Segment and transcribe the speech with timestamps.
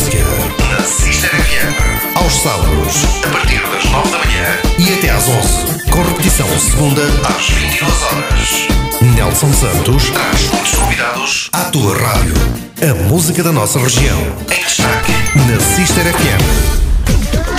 [0.00, 0.24] Música
[0.70, 2.16] na Sister FM.
[2.16, 5.90] Aos sábados, a partir das 9 da manhã e até às 11.
[5.90, 8.68] Com repetição segunda às 22 horas.
[9.14, 12.34] Nelson Santos traz muitos convidados à tua rádio.
[12.80, 14.18] A música da nossa região.
[14.50, 17.49] Em destaque na Sister FM.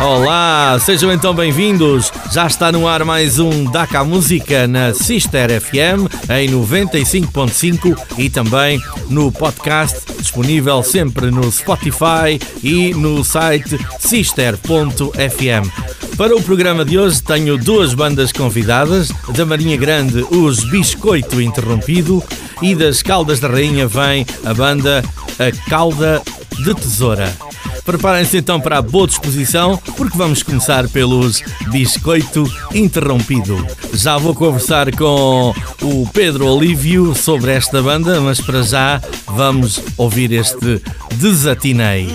[0.00, 2.12] Olá, sejam então bem-vindos.
[2.30, 8.80] Já está no ar mais um Daca Música na Sister FM em 95.5 e também
[9.10, 15.68] no podcast disponível sempre no Spotify e no site sister.fm.
[16.16, 22.22] Para o programa de hoje tenho duas bandas convidadas, da Marinha Grande os Biscoito Interrompido
[22.62, 25.02] e das Caldas da Rainha vem a banda
[25.40, 26.22] A Calda
[26.64, 27.47] de Tesoura.
[27.84, 32.44] Preparem-se então para a boa disposição, porque vamos começar pelos Biscoito
[32.74, 33.64] Interrompido.
[33.92, 40.32] Já vou conversar com o Pedro Olívio sobre esta banda, mas para já vamos ouvir
[40.32, 40.82] este
[41.14, 42.08] Desatinei.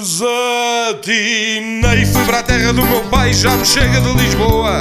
[0.00, 4.80] Desatinei, fui para a terra do meu pai, já me chega de Lisboa.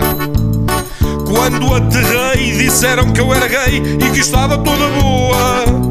[1.28, 5.89] Quando aterrei, disseram que eu era gay e que estava toda boa.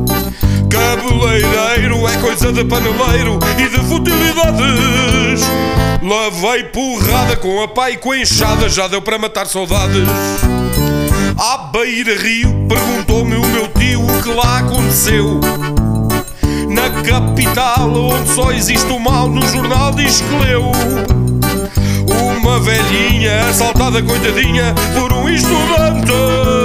[0.70, 5.42] Cabeleireiro é coisa de paneleiro e de futilidades.
[6.02, 10.06] Lavei porrada com a pai com a enxada, já deu para matar saudades.
[11.38, 15.40] À beira rio, perguntou-me o meu tio o que lá aconteceu.
[16.68, 20.70] Na capital, onde só existe o mal, no jornal diz que leu.
[22.40, 26.57] Uma velhinha assaltada, coitadinha, por um estudante.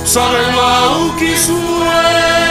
[0.05, 1.51] Sabem lá o que isso
[1.83, 2.45] é?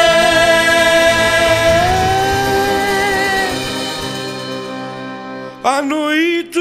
[5.65, 6.61] À noite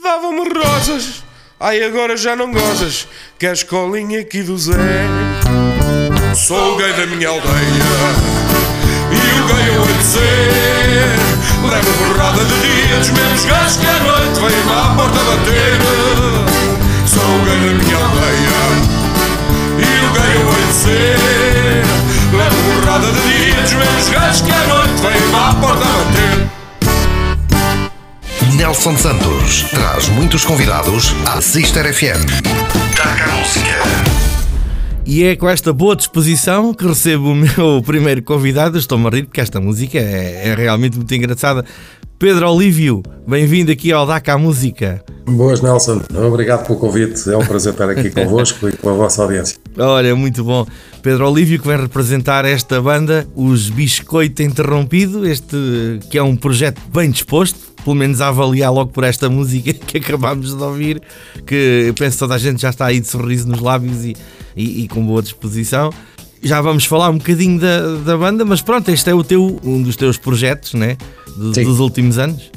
[0.00, 1.24] davam-me rosas.
[1.58, 4.76] Ai, agora já não gozas, que a escolinha aqui do Zé.
[6.36, 7.50] Sou o gay da minha aldeia
[9.10, 11.23] e o gay eu hei de
[11.64, 11.70] ser.
[11.70, 15.78] Levo borrada de dia dos mesmos gajos que à noite vêm-me à porta bater.
[17.06, 18.62] Sou o gay da minha aldeia
[19.78, 21.84] e o gay eu hei de ser.
[22.32, 26.34] Levo borrada de dia dos mesmos gajos que à noite vêm-me à porta bater.
[28.56, 32.24] Nelson Santos traz muitos convidados à Sister FM.
[32.96, 34.13] Daca Música.
[35.06, 38.78] E é com esta boa disposição que recebo o meu primeiro convidado.
[38.78, 41.62] Estou-me a rir porque esta música é, é realmente muito engraçada.
[42.18, 45.04] Pedro Olívio, bem-vindo aqui ao DACA Música.
[45.26, 46.00] Boas, Nelson.
[46.26, 47.28] Obrigado pelo convite.
[47.28, 49.58] É um prazer estar aqui convosco e com a vossa audiência.
[49.76, 50.66] Olha, muito bom.
[51.02, 56.80] Pedro Olívio que vem representar esta banda, os Biscoito Interrompido, este que é um projeto
[56.90, 61.02] bem disposto, pelo menos a avaliar logo por esta música que acabámos de ouvir,
[61.46, 64.16] que eu penso que toda a gente já está aí de sorriso nos lábios e,
[64.56, 65.90] e, e com boa disposição.
[66.42, 69.82] já vamos falar um bocadinho da, da banda, mas pronto, este é o teu, um
[69.82, 70.96] dos teus projetos, né?
[71.36, 72.50] Do, dos últimos anos.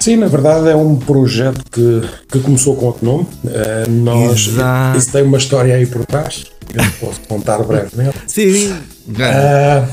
[0.00, 3.26] Sim, na verdade é um projeto que, que começou com outro nome.
[3.44, 4.98] Uh, nós, Exato.
[4.98, 8.16] Isso tem uma história aí por trás, eu posso contar brevemente.
[8.26, 8.72] Sim.
[8.72, 9.86] Uh,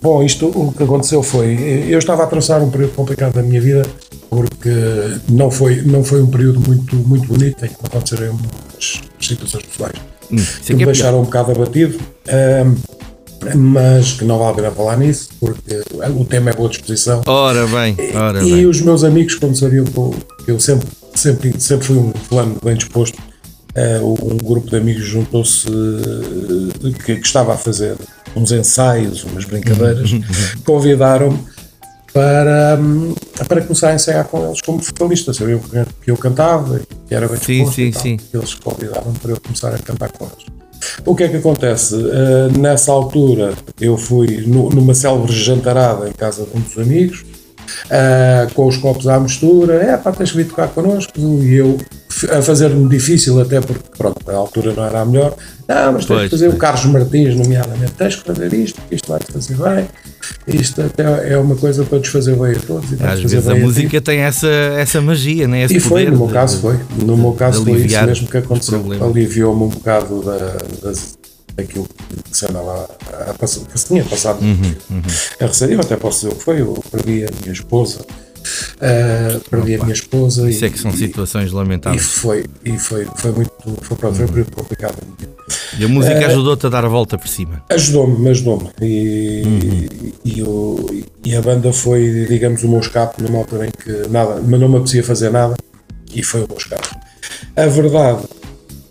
[0.00, 1.86] bom, isto o que aconteceu foi.
[1.88, 3.82] Eu estava a atravessar um período complicado da minha vida
[4.28, 4.70] porque
[5.28, 9.00] não foi, não foi um período muito, muito bonito em que aconteceram umas
[9.32, 9.94] situações pessoais
[10.30, 11.98] hum, que me é deixaram um bocado abatido.
[12.26, 13.02] Uh,
[13.56, 15.82] mas que não vale a pena falar nisso, porque
[16.16, 17.22] o tema é boa disposição.
[17.26, 18.60] Ora bem, ora e, bem.
[18.60, 20.14] E os meus amigos, quando sabiam que eu,
[20.46, 25.66] eu sempre, sempre, sempre fui um plano bem disposto, uh, um grupo de amigos juntou-se
[25.68, 27.96] uh, que, que, estava a fazer
[28.36, 30.10] uns ensaios, umas brincadeiras,
[30.64, 31.38] convidaram-me
[32.12, 32.78] para,
[33.48, 35.32] para começar a ensaiar com eles como vocalista.
[35.32, 35.60] Sabiam
[36.02, 38.18] que eu cantava, que era bem sim, sim, sim.
[38.32, 40.62] Eles convidaram para eu começar a cantar com eles.
[41.04, 41.94] O que é que acontece?
[41.94, 47.24] Uh, nessa altura eu fui no, numa célebre jantarada em casa de um dos amigos,
[47.86, 51.78] uh, com os copos à mistura, é pá, tens que vir tocar connosco, e eu
[52.30, 55.34] a fazer-me difícil, até porque, pronto, a altura não era a melhor.
[55.66, 56.56] Não, mas tens pois, que fazer pois.
[56.56, 59.88] o Carlos Martins, nomeadamente, tens que fazer isto, porque isto vai-te fazer bem.
[60.46, 63.00] Isto até é uma coisa para desfazer bem a todos.
[63.00, 65.62] Às vezes a, a música tem essa, essa magia, né?
[65.62, 66.78] esse E foi, no meu de, caso foi.
[67.04, 68.84] No meu caso foi isso mesmo que aconteceu.
[69.00, 71.18] Aliviou-me um bocado da, das,
[71.54, 71.86] daquilo
[72.30, 75.02] que se andava a, a, que se tinha passado uhum, uhum.
[75.40, 75.74] a receber.
[75.74, 78.00] Eu até posso dizer o que foi, eu perdi a minha esposa
[78.76, 80.50] Uh, perdi Opa, a minha esposa.
[80.50, 82.02] Isso e, é que são e, situações lamentáveis.
[82.02, 83.52] E foi, e foi, foi muito
[83.82, 84.96] foi, pronto, foi período complicado.
[85.78, 87.62] E a música uh, ajudou-te a dar a volta por cima?
[87.70, 88.70] Ajudou-me, ajudou-me.
[88.80, 89.88] E, uhum.
[90.24, 94.60] e, e, a banda foi, digamos, o meu escape numa altura em que nada, mas
[94.60, 95.54] não me apetecia fazer nada
[96.12, 96.88] e foi o meu escape.
[97.56, 98.22] A verdade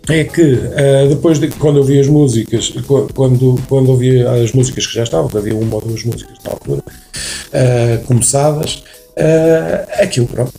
[0.09, 2.73] é que uh, depois de quando eu vi as músicas,
[3.13, 6.51] quando, quando eu vi as músicas que já estavam, havia uma ou duas músicas na
[6.51, 10.53] altura, uh, começadas, Uh, aquilo, pronto,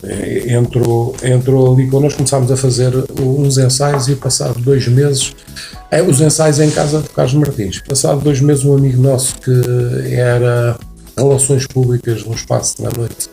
[0.47, 5.35] entrou, entrou ali connosco, começámos a fazer uns ensaios e passado dois meses,
[5.89, 9.51] é, os ensaios em casa de Carlos Martins, passado dois meses um amigo nosso que
[10.13, 10.77] era
[11.17, 13.27] Relações Públicas no Espaço da Noite,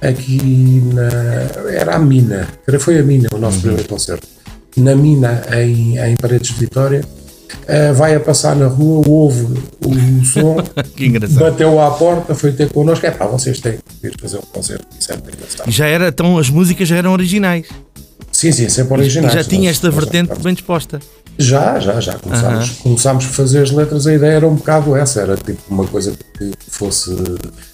[0.00, 2.48] aqui na, era a Mina,
[2.80, 3.62] foi a Mina o nosso uhum.
[3.62, 4.26] primeiro concerto,
[4.76, 9.46] na Mina em, em Paredes de Vitória, uh, vai a passar na rua, ouve
[9.84, 10.56] o som,
[11.38, 14.86] bateu à porta, foi ter connosco, é pá, vocês têm que vir fazer um concerto,
[14.98, 15.70] isso é engraçado.
[15.70, 17.66] Já era, então as músicas já eram originais?
[18.30, 19.32] Sim, sim, sempre originais.
[19.32, 21.00] Já tinha esta vertente bem disposta?
[21.38, 22.14] Já, já, já.
[22.14, 25.86] Começámos, começámos a fazer as letras, a ideia era um bocado essa, era tipo uma
[25.86, 27.14] coisa que fosse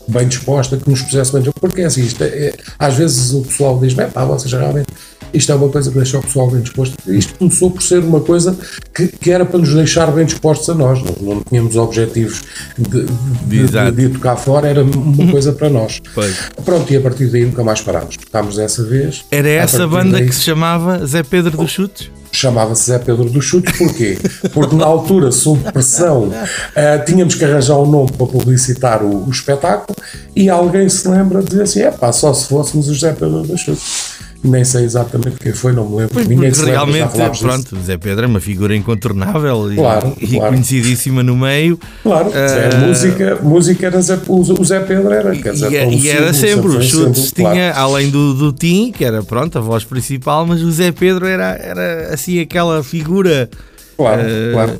[0.08, 3.42] bem disposta, que nos pusesse bem Porque é assim, isto é, é, às vezes o
[3.42, 4.88] pessoal diz, bem, pá, vocês realmente
[5.32, 6.96] isto é uma coisa que deixa o pessoal bem disposto.
[7.06, 8.56] Isto começou por ser uma coisa
[8.94, 11.02] que, que era para nos deixar bem dispostos a nós.
[11.02, 12.42] Não, não tínhamos objetivos
[12.78, 13.04] de,
[13.46, 16.00] de, de, de, tocar fora, era uma coisa para nós.
[16.64, 18.16] Pronto, e a partir daí nunca mais parámos.
[18.16, 19.24] Tocámos dessa vez.
[19.30, 22.10] Era essa banda daí, que se chamava Zé Pedro dos Chutes?
[22.32, 24.18] chamava-se Zé Pedro dos Chutes, porquê?
[24.54, 29.30] Porque na altura, sob pressão, uh, tínhamos que arranjar um nome para publicitar o, o,
[29.30, 29.94] espetáculo
[30.34, 33.42] e alguém se lembra de dizer assim: é pá, só se fôssemos o Zé Pedro
[33.42, 34.11] dos Chutes
[34.44, 36.14] nem sei exatamente quem foi, não me lembro.
[36.14, 40.52] Pois, Ninguém se realmente, pronto, Zé Pedro é uma figura incontornável claro, e, claro.
[40.52, 41.78] conhecidíssima no meio.
[42.02, 45.34] Claro, uh, Zé, música, música era Zé, o Zé Pedro era.
[45.36, 47.78] Quer dizer, e, e era sempre, os chutes tinha, claro.
[47.78, 51.56] além do, do Tim, que era pronto, a voz principal, mas o Zé Pedro era,
[51.60, 53.48] era assim aquela figura.
[53.96, 54.78] Claro, uh, claro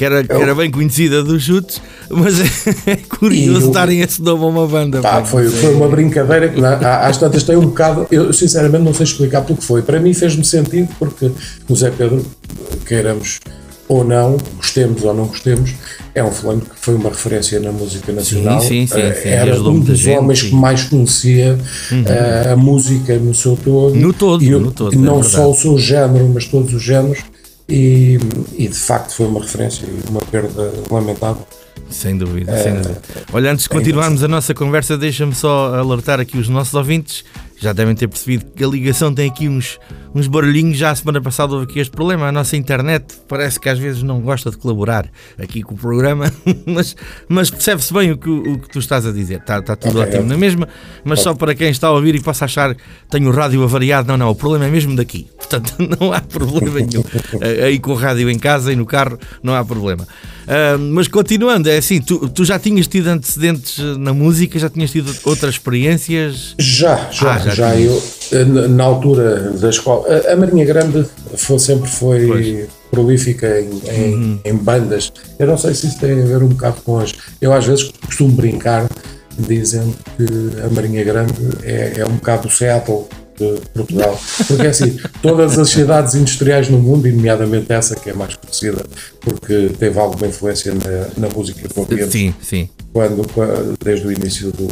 [0.00, 1.78] que era, que era bem conhecida dos chutes,
[2.08, 2.40] mas
[2.88, 5.02] é curioso eu, darem esse nome a uma banda.
[5.02, 8.06] Pá, foi, foi uma brincadeira que às tantas tem um bocado.
[8.10, 9.82] Eu sinceramente não sei explicar porque foi.
[9.82, 11.30] Para mim fez-me sentido, porque
[11.68, 12.24] o Zé Pedro,
[12.86, 13.40] queiramos
[13.88, 15.74] ou não, gostemos ou não gostemos,
[16.14, 18.60] é um fulano que foi uma referência na música nacional.
[18.62, 19.28] Sim, sim, sim, sim.
[19.28, 21.58] Era um dos homens que mais conhecia
[21.92, 22.02] uhum.
[22.04, 23.94] uh, a música no seu todo.
[23.94, 24.98] No todo, e, no todo.
[24.98, 27.18] Não é só o seu género, mas todos os géneros.
[27.70, 28.18] E,
[28.56, 31.46] e, de facto foi uma referência e uma perda lamentável.
[31.88, 33.00] Sem dúvida, é, sem dúvida.
[33.32, 37.24] Olha, antes de continuarmos a nossa conversa, deixa-me só alertar aqui os nossos ouvintes
[37.60, 39.78] já devem ter percebido que a ligação tem aqui uns,
[40.14, 40.76] uns barulhinhos.
[40.76, 42.26] Já a semana passada houve aqui este problema.
[42.26, 46.32] A nossa internet parece que às vezes não gosta de colaborar aqui com o programa,
[46.66, 46.96] mas,
[47.28, 49.40] mas percebe-se bem o que, o que tu estás a dizer.
[49.40, 50.68] Está, está tudo okay, ótimo na mesma,
[51.04, 54.08] mas só para quem está a ouvir e possa achar que tenho o rádio avariado,
[54.08, 55.28] não, não, o problema é mesmo daqui.
[55.36, 57.02] Portanto, não há problema nenhum.
[57.64, 60.06] Aí com o rádio em casa e no carro não há problema.
[60.50, 64.90] Uh, mas continuando, é assim, tu, tu já tinhas tido antecedentes na música, já tinhas
[64.90, 66.54] tido outras experiências?
[66.58, 68.02] Já, já, ah, já, já eu,
[68.68, 72.68] na altura da escola, a, Marinha Grande foi, sempre foi pois.
[72.90, 74.40] prolífica em, em, uhum.
[74.44, 75.12] em, bandas.
[75.38, 77.12] Eu não sei se isso tem a ver um bocado com as.
[77.40, 78.88] Eu às vezes costumo brincar
[79.38, 83.06] dizendo que a Marinha Grande é, é um bocado o Seattle
[83.40, 84.20] de Portugal.
[84.46, 88.84] Porque assim, todas as cidades industriais no mundo, e nomeadamente essa que é mais conhecida,
[89.20, 92.68] porque teve alguma influência na, na música que Sim, sim.
[92.92, 93.26] Quando,
[93.82, 94.66] desde o início do,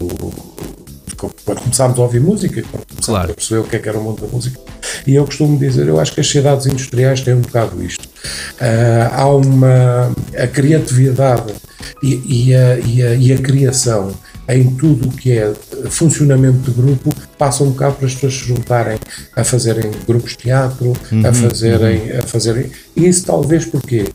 [1.19, 3.33] quando começámos a ouvir música, quando começámos claro.
[3.33, 4.61] a perceber o que é que era o mundo da música.
[5.07, 8.05] E eu costumo dizer, eu acho que as cidades industriais têm um bocado isto.
[8.05, 10.13] Uh, há uma.
[10.37, 11.55] a criatividade
[12.03, 14.15] e, e, a, e, a, e a criação
[14.49, 15.53] em tudo o que é
[15.91, 18.99] funcionamento de grupo passa um bocado para as pessoas se juntarem
[19.37, 22.19] a fazerem grupos de teatro, uhum, a fazerem, uhum.
[22.19, 22.71] a fazerem.
[22.97, 24.07] E isso talvez porque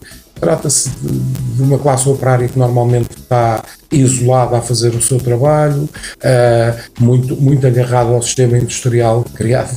[0.43, 1.19] trata-se de,
[1.55, 7.35] de, uma classe operária que normalmente está isolada a fazer o seu trabalho, uh, muito,
[7.35, 9.73] muito agarrada ao sistema industrial criado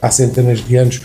[0.00, 1.00] há centenas de anos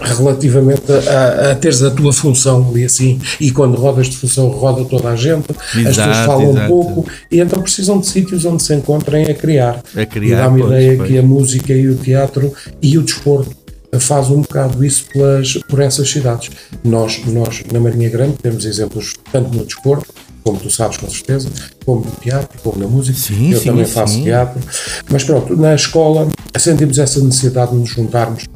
[0.00, 4.48] relativamente a, a, a, teres a tua função ali assim e quando rodas de função
[4.48, 6.64] roda toda a gente exato, as pessoas falam exato.
[6.64, 10.42] um pouco e então precisam de sítios onde se encontrem a criar, a criar e
[10.42, 13.61] dá-me ideia que a música e o teatro e o desporto
[14.00, 16.50] faz um bocado isso pelas, por essas cidades
[16.82, 21.48] nós, nós na Marinha Grande temos exemplos tanto no desporto como tu sabes com certeza,
[21.84, 23.16] como no teatro, como na música.
[23.16, 24.24] Sim, eu sim, também faço sim.
[24.24, 24.60] teatro.
[25.08, 28.46] Mas pronto, na escola sentimos essa necessidade de nos juntarmos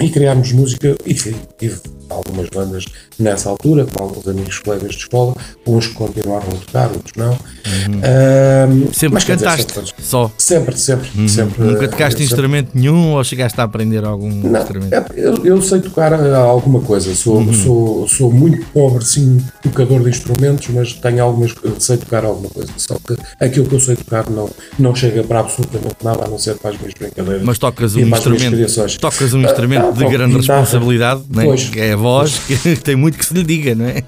[0.00, 2.84] e criarmos música e tive algumas bandas
[3.18, 5.34] nessa altura, com alguns amigos colegas de escola,
[5.66, 7.30] uns que continuaram a tocar, outros não.
[7.30, 8.88] Uhum.
[8.88, 10.30] Uh, sempre cantaste dizer, sempre, só?
[10.36, 11.10] Sempre, sempre.
[11.16, 11.28] Uhum.
[11.28, 14.92] sempre Nunca tocaste instrumento nenhum ou chegaste a aprender algum não, instrumento?
[14.92, 17.52] É, eu, eu, sei tocar alguma coisa, sou, uhum.
[17.52, 22.70] sou, sou muito pobre, sim, tocador de instrumentos, mas tenho algumas, sei tocar alguma coisa,
[22.76, 24.48] só que aquilo que eu sei tocar não,
[24.78, 27.42] não chega para absolutamente nada, a não ser para as minhas brincadeiras.
[27.42, 31.44] Mas tocas um instrumento, tocas um instrumento uh, de grande guitarra, responsabilidade, né?
[31.70, 34.02] que é a voz, que tem muito que se lhe diga, não é?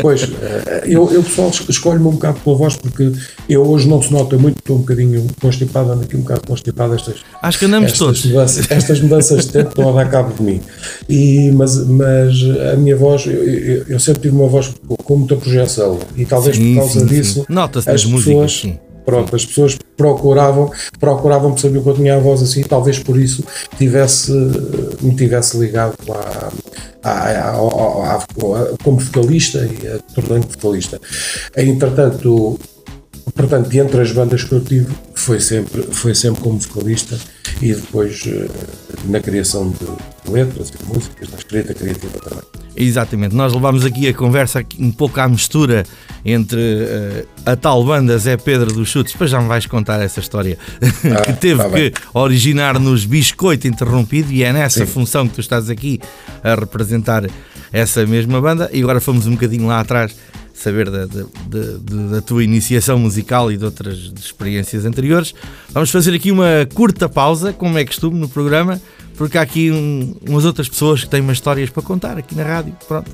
[0.00, 3.12] Pois, eh, eu, eu pessoal escolho-me um bocado pela voz porque
[3.48, 6.94] eu hoje não se nota muito, estou um bocadinho constipado, ando aqui um bocado constipado
[6.94, 7.16] estas.
[7.42, 8.26] Acho que andamos estas todos.
[8.26, 10.60] Mudanças, estas mudanças de tempo estão a dar cabo de mim.
[11.08, 12.34] E, mas, mas
[12.72, 14.72] a minha voz, eu, eu, sempre tive uma voz
[15.04, 17.46] com muita projeção e talvez sim, por causa sim, disso.
[17.48, 18.66] Nota-se nas músicas,
[19.04, 23.44] Pronto, as pessoas procuravam, procuravam perceber que eu tinha a voz assim, talvez por isso
[23.76, 24.32] tivesse,
[25.00, 26.52] me tivesse ligado à,
[27.02, 28.26] à, à
[28.82, 31.00] como vocalista e tornando vocalista.
[31.56, 32.58] Entretanto,
[33.34, 37.18] portanto, entre as bandas que eu tive, foi sempre, foi sempre como vocalista
[37.60, 38.48] e depois eh,
[39.06, 42.42] na criação de letras e músicas, na escrita criativa também.
[42.76, 45.84] Exatamente, nós levámos aqui a conversa um pouco à mistura
[46.24, 50.18] entre uh, a tal banda Zé Pedro dos Chutes, depois já me vais contar essa
[50.18, 54.90] história, ah, que teve tá que originar nos Biscoito Interrompido e é nessa Sim.
[54.90, 56.00] função que tu estás aqui
[56.42, 57.24] a representar
[57.72, 60.16] essa mesma banda e agora fomos um bocadinho lá atrás
[60.54, 65.34] saber da, da, da, da, tua iniciação musical e de outras experiências anteriores.
[65.70, 68.80] Vamos fazer aqui uma curta pausa, como é costume no programa,
[69.16, 72.44] porque há aqui um, umas outras pessoas que têm umas histórias para contar aqui na
[72.44, 72.74] rádio.
[72.86, 73.10] Pronto.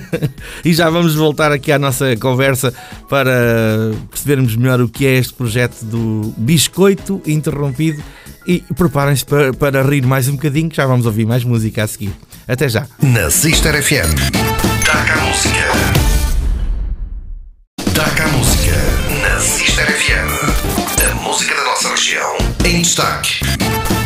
[0.64, 2.72] e já vamos voltar aqui à nossa conversa
[3.08, 8.02] para percebermos melhor o que é este projeto do Biscoito Interrompido.
[8.46, 11.86] E preparem-se para, para rir mais um bocadinho, que já vamos ouvir mais música a
[11.86, 12.12] seguir.
[12.46, 12.86] Até já.
[13.02, 14.14] Na Sister FM.
[14.84, 15.73] Taca a música.
[22.94, 23.40] Destaque.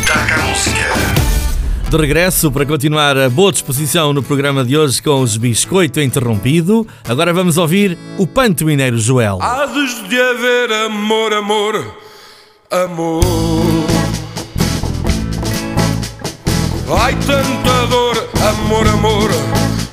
[0.07, 1.89] Taca a música.
[1.91, 6.87] De regresso para continuar a boa disposição no programa de hoje com os Biscoito Interrompido.
[7.07, 9.37] Agora vamos ouvir o Panto Mineiro Joel.
[9.43, 11.97] Há de haver amor, amor,
[12.71, 13.21] amor.
[16.99, 19.29] Ai, tanta dor, amor, amor,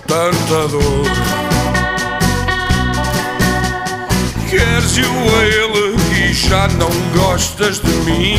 [0.06, 1.06] tanta dor.
[4.48, 5.85] Queres eu a ele
[6.36, 8.38] já não gostas de mim?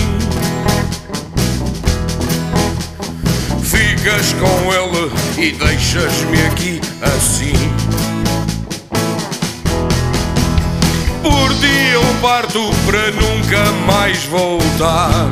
[4.07, 7.53] ficas com ele e deixas-me aqui assim.
[11.21, 15.27] Por ti eu parto para nunca mais voltar.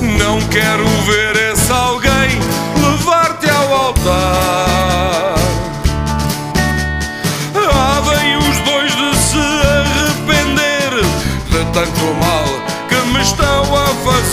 [0.00, 2.40] Não quero ver esse alguém
[2.82, 5.25] levar-te ao altar.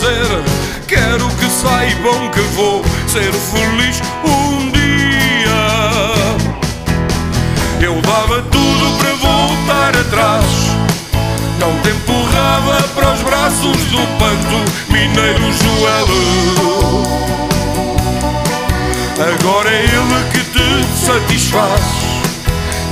[0.04, 0.42] Fazer.
[0.86, 5.64] Quero que saibam que vou ser feliz um dia.
[7.80, 10.44] Eu dava tudo para voltar atrás.
[11.58, 16.08] Não te empurrava para os braços do panto mineiro Joel.
[19.16, 21.80] Agora é ele que te satisfaz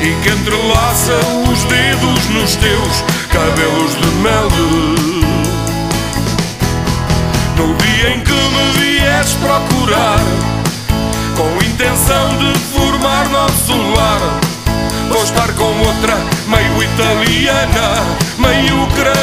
[0.00, 1.18] e que entrelaça
[1.50, 5.51] os dedos nos teus cabelos de mel.
[7.62, 10.18] No dia em que me vies procurar,
[11.36, 14.40] com intenção de formar nosso lar,
[15.08, 16.16] vou estar com outra
[16.48, 18.02] meio italiana,
[18.36, 19.22] meio ucraniana.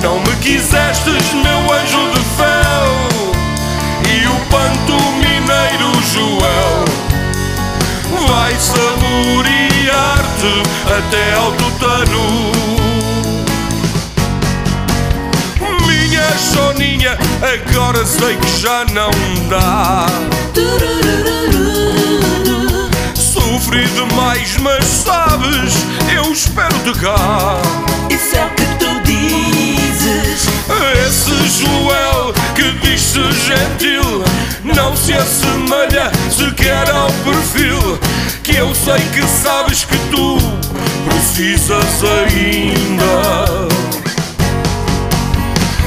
[0.00, 2.94] Não me quisestes, meu anjo de fel,
[4.14, 6.84] e o panto mineiro Joel
[8.28, 10.52] vai saborear-te
[10.86, 12.83] até ao tutano.
[15.94, 19.10] Minha soninha, agora sei que já não
[19.48, 20.06] dá.
[23.14, 25.74] Sofri demais, mas sabes,
[26.12, 27.60] eu espero-te cá.
[28.10, 30.48] Isso é o que tu dizes.
[31.06, 34.24] Esse Joel que diz-se gentil
[34.64, 38.00] não se assemelha sequer ao perfil
[38.42, 40.38] que eu sei que sabes que tu
[41.04, 43.43] precisas ainda.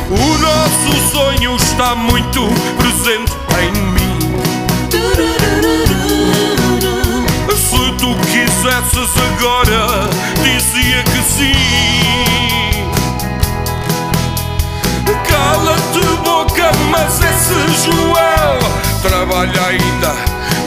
[0.09, 2.47] O nosso sonho está muito
[2.77, 4.19] presente em mim.
[7.53, 10.09] Se tu quisesses agora,
[10.41, 11.51] dizia que sim.
[15.27, 18.59] Cala-te boca, mas esse Joel
[19.01, 20.15] trabalha ainda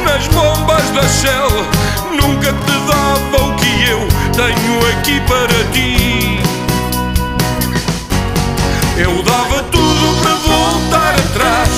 [0.04, 1.50] nas bombas da Shell.
[2.12, 6.39] Nunca te dava o que eu tenho aqui para ti.
[9.02, 11.70] Eu dava tudo para voltar atrás.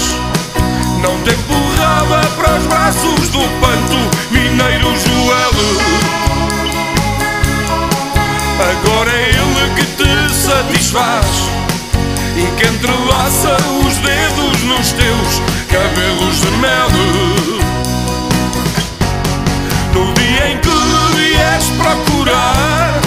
[1.01, 5.53] Não te empurrava para os braços do panto mineiro Joel.
[8.59, 11.27] Agora é ele que te satisfaz
[12.37, 16.89] e que entrelaça os dedos nos teus cabelos de mel.
[19.95, 23.01] No dia em que me vies procurar,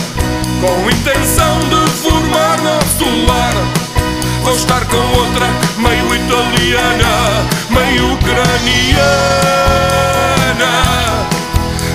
[0.61, 3.74] com intenção de formar nosso lar,
[4.45, 8.45] vou estar com outra meio italiana, meio ucraniana.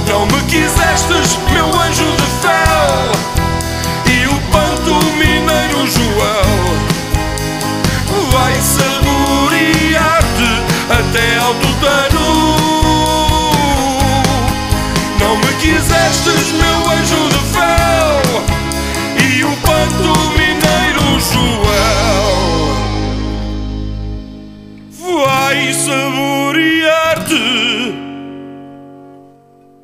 [0.08, 3.12] Não me quisestes, meu anjo de fel,
[4.12, 6.74] e o panto mineiro Joel
[8.32, 10.50] vai saborear-te
[10.90, 12.56] até ao tutano.
[15.20, 16.79] Não me quisestes, meu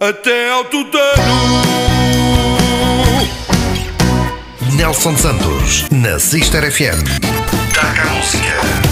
[0.00, 1.22] até ao tutano.
[4.76, 7.02] Nelson Santos, na Sister FM.
[7.74, 8.86] Taca a música.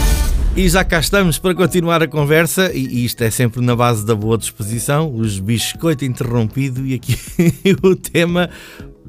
[0.56, 4.14] E já cá estamos para continuar a conversa, e isto é sempre na base da
[4.14, 7.18] boa disposição, os biscoito interrompido, e aqui
[7.82, 8.48] o tema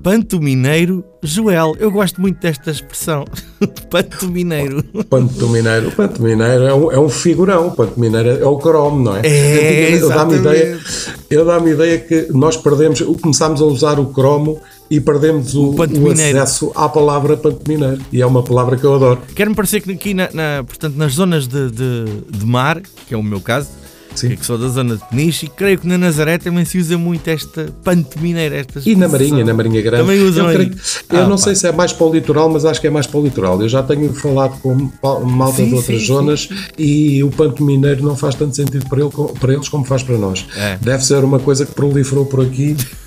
[0.04, 1.76] Panto Mineiro Joel.
[1.80, 3.26] Eu gosto muito desta expressão,
[3.90, 4.84] Panto Mineiro.
[5.10, 8.58] Panto Mineiro, o Panto Mineiro é um, é um figurão, o Panto Mineiro é o
[8.58, 9.22] cromo, não é?
[9.24, 10.40] É, eu dá-me exatamente.
[10.42, 10.80] ideia,
[11.30, 14.60] eu dá-me ideia que nós perdemos, começámos a usar o cromo
[14.92, 16.40] e perdemos o, o Mineiro.
[16.40, 18.00] acesso à palavra Panto Mineiro.
[18.12, 19.20] E é uma palavra que eu adoro.
[19.36, 22.06] Quero-me parecer que aqui, na, na- portanto, nas zonas de, de,
[22.38, 23.70] de mar, que é o meu caso,
[24.16, 24.36] Sim.
[24.36, 27.28] que sou da zona de Peniche, e creio que na Nazaré também se usa muito
[27.28, 28.56] esta Panto Mineiro.
[28.56, 29.08] Esta E na.
[29.08, 30.04] Marinha, na Marinha Grande.
[30.04, 30.72] Também usam eu creio
[31.12, 31.38] eu Ah, não pá.
[31.38, 33.62] sei se é mais para o litoral, mas acho que é mais para o litoral.
[33.62, 34.90] Eu já tenho falado com
[35.26, 39.00] malta Sim, de outras sim, zonas e o panto mineiro não faz tanto sentido para,
[39.02, 40.46] ele para eles como faz para nós.
[40.56, 40.78] É.
[40.82, 42.76] Deve ser uma coisa que proliferou por aqui.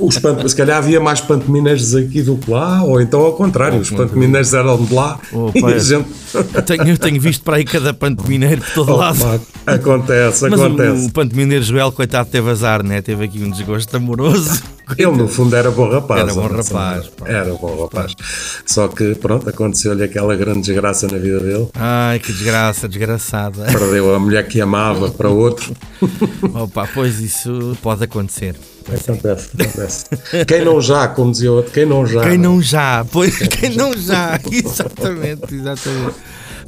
[0.00, 3.78] Os panto, se calhar havia mais pantomineiros aqui do que lá, ou então ao contrário,
[3.78, 6.08] os pantomineiros eram de lá Oh, e a gente.
[6.54, 9.18] Eu tenho, eu tenho visto para aí cada Panto Mineiro por todo Oh, lado.
[9.18, 11.06] pá, acontece, Mas o, acontece.
[11.06, 13.02] o Panto Mineiro Joel, coitado, teve azar, né?
[13.02, 14.62] Teve aqui um desgosto amoroso.
[14.98, 16.20] Ele, no fundo, era bom rapaz.
[16.22, 17.24] Era bom rapaz, pá.
[17.26, 18.12] Era bom rapaz.
[18.66, 21.68] Só que, pronto, aconteceu-lhe aquela grande desgraça na vida dele.
[21.74, 23.64] Ai, que desgraça, desgraçada.
[23.66, 25.72] Perdeu a mulher que amava para outro.
[26.54, 28.56] Opa, pois isso pode acontecer.
[28.88, 30.04] Acontece, acontece.
[30.46, 32.22] Quem não já, como dizia o outro, quem não já.
[32.22, 36.14] Quem não já, pois quem não já, exatamente, exatamente.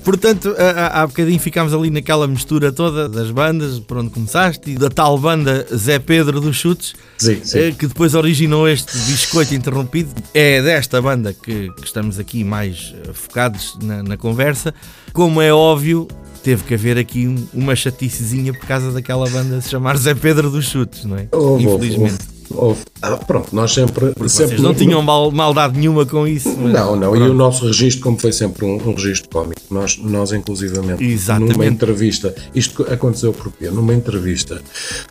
[0.04, 4.74] Portanto, há, há bocadinho ficámos ali naquela mistura toda das bandas, por onde começaste, e
[4.74, 7.58] da tal banda Zé Pedro dos Chutes, Sim, sim.
[7.58, 10.10] eh, que depois originou este biscoito interrompido.
[10.34, 14.74] É desta banda que, que estamos aqui mais eh, focados na, na conversa.
[15.12, 16.08] Como é óbvio,
[16.42, 20.50] teve que haver aqui um- uma chaticezinha por causa daquela banda se chamar Zé Pedro
[20.50, 21.28] dos Chutes, não é?
[21.32, 22.12] Houve, Infelizmente.
[22.12, 22.41] houve.
[22.56, 22.80] Houve.
[23.00, 24.12] Ah, pronto, nós sempre.
[24.60, 26.48] não tinham mal- maldade nenhuma com isso.
[26.58, 27.32] mas- Não, não, e Pronto.
[27.32, 31.52] o nosso registro, como foi sempre um, um registro cómico, nós, nós inclusivamente, Exatamente.
[31.52, 33.68] numa entrevista, isto aconteceu porquê?
[33.70, 34.62] Numa entrevista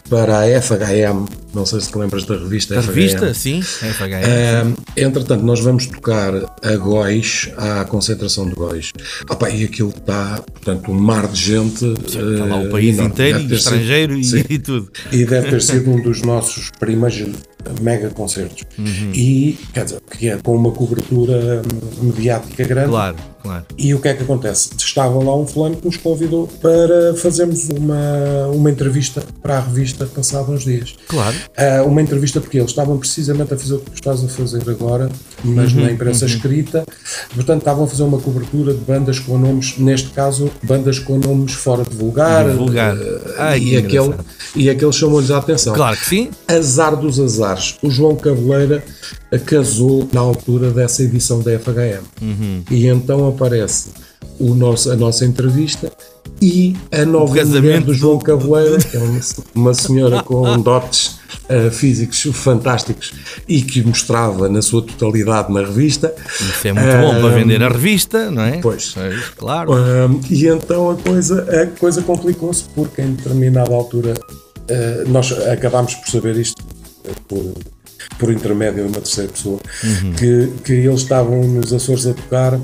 [0.10, 2.94] para a FHM, não sei se te lembras da revista A FHM.
[2.96, 4.24] revista, sim, FHM.
[4.26, 8.92] Ahm, entretanto, nós vamos tocar a Góis, à concentração de Góis.
[9.54, 11.86] E aquilo está, portanto, um mar de gente.
[12.06, 13.12] Está lá o eh, país enorme.
[13.12, 14.90] inteiro, e ter sido- estrangeiro e, e tudo.
[15.12, 17.18] e deve ter sido um dos nossos primeiros
[17.82, 18.64] mega concertos.
[18.78, 19.12] Uhum.
[19.14, 21.62] E, quer dizer, que é com uma cobertura
[22.02, 22.90] mediática grande.
[22.90, 23.66] Claro, claro.
[23.78, 24.70] E o que é que acontece?
[24.78, 30.06] Estava lá um fulano que nos convidou para fazermos uma, uma entrevista para a revista
[30.06, 30.96] passado uns dias.
[31.08, 31.36] Claro.
[31.58, 34.70] Ah, uma entrevista porque eles estavam precisamente a fazer o que tu estás a fazer
[34.70, 35.10] agora,
[35.44, 36.86] mas Uhum, na imprensa escrita.
[37.34, 41.54] Portanto, estavam a fazer uma cobertura de bandas com nomes, neste caso, bandas com nomes
[41.54, 42.48] fora de vulgar.
[42.50, 42.96] Vulgar.
[43.38, 44.14] ah, Ai, e, que aquele,
[44.56, 45.74] e aquele chamou-lhes a atenção.
[45.74, 46.30] Claro que sim.
[46.48, 47.78] Azar dos azares.
[47.82, 48.84] O João Cabeleira
[49.40, 52.04] casou na altura dessa edição da FHM.
[52.22, 52.64] Uhum.
[52.70, 53.90] E então aparece
[54.40, 55.92] o nosso, a nossa entrevista
[56.42, 59.00] e a nova mulher do João Cabeleira, que é
[59.54, 63.14] uma, senhora com dotes eh, físicos fantásticos
[63.48, 66.14] e que mostrava na sua totalidade na revista.
[66.40, 68.58] Isso é muito bom para vender a revista, não é?
[68.58, 68.96] Pois.
[69.38, 69.74] claro.
[69.74, 75.94] Um, e então a coisa, a coisa complicou-se porque em determinada altura uh, nós acabámos
[75.94, 77.54] por saber isto uh, por,
[78.18, 79.60] por intermédio de uma terceira pessoa
[80.18, 82.60] que, que eles estavam nos Açores a tocar,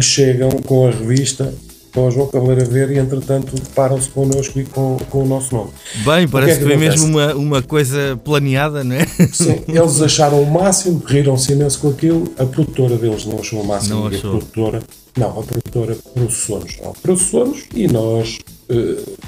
[0.00, 1.52] chegam com a revista
[1.92, 5.70] para o João Cabeleira ver e entretanto deparam-se connosco e com, com o nosso nome.
[6.04, 9.04] Bem, parece que que foi mesmo uma, uma coisa planeada, não é?
[9.30, 12.32] Sim, eles acharam o máximo, riram-se imenso com aquilo.
[12.38, 13.94] A produtora deles não achou o máximo.
[13.96, 14.30] Não e a achou.
[14.30, 14.82] produtora,
[15.18, 16.76] não, a produtora processou-nos.
[17.02, 18.38] Processou-nos e nós,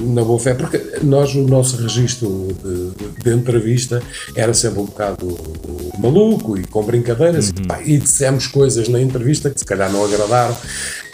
[0.00, 4.02] na boa fé, porque nós, o nosso registro de, de entrevista
[4.35, 5.37] era sempre um bocado
[5.98, 7.48] maluco e com brincadeiras.
[7.50, 7.54] Uhum.
[7.62, 10.57] E, pá, e dissemos coisas na entrevista que se calhar não agradaram.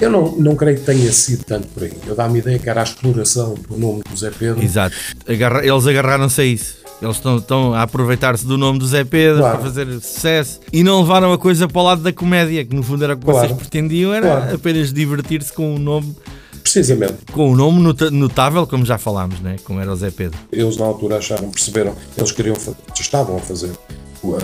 [0.00, 1.92] Eu não, não creio que tenha sido tanto por aí.
[2.06, 4.62] Eu dá-me ideia que era a exploração do nome do Zé Pedro.
[4.62, 4.96] Exato.
[5.28, 6.80] Agarra- eles agarraram-se a isso.
[7.02, 9.58] Eles estão, estão a aproveitar-se do nome do Zé Pedro Claro.
[9.58, 12.82] para fazer sucesso e não levaram a coisa para o lado da comédia, que no
[12.82, 13.56] fundo era o que vocês Claro.
[13.56, 14.54] pretendiam, era Claro.
[14.54, 16.14] apenas divertir-se com um nome,
[16.62, 17.14] Precisamente.
[17.32, 19.56] com um nome notável, como já falámos, né?
[19.64, 20.38] como era o Zé Pedro.
[20.52, 22.56] eles na altura acharam, perceberam, eles queriam,
[22.98, 23.70] estavam a fazer,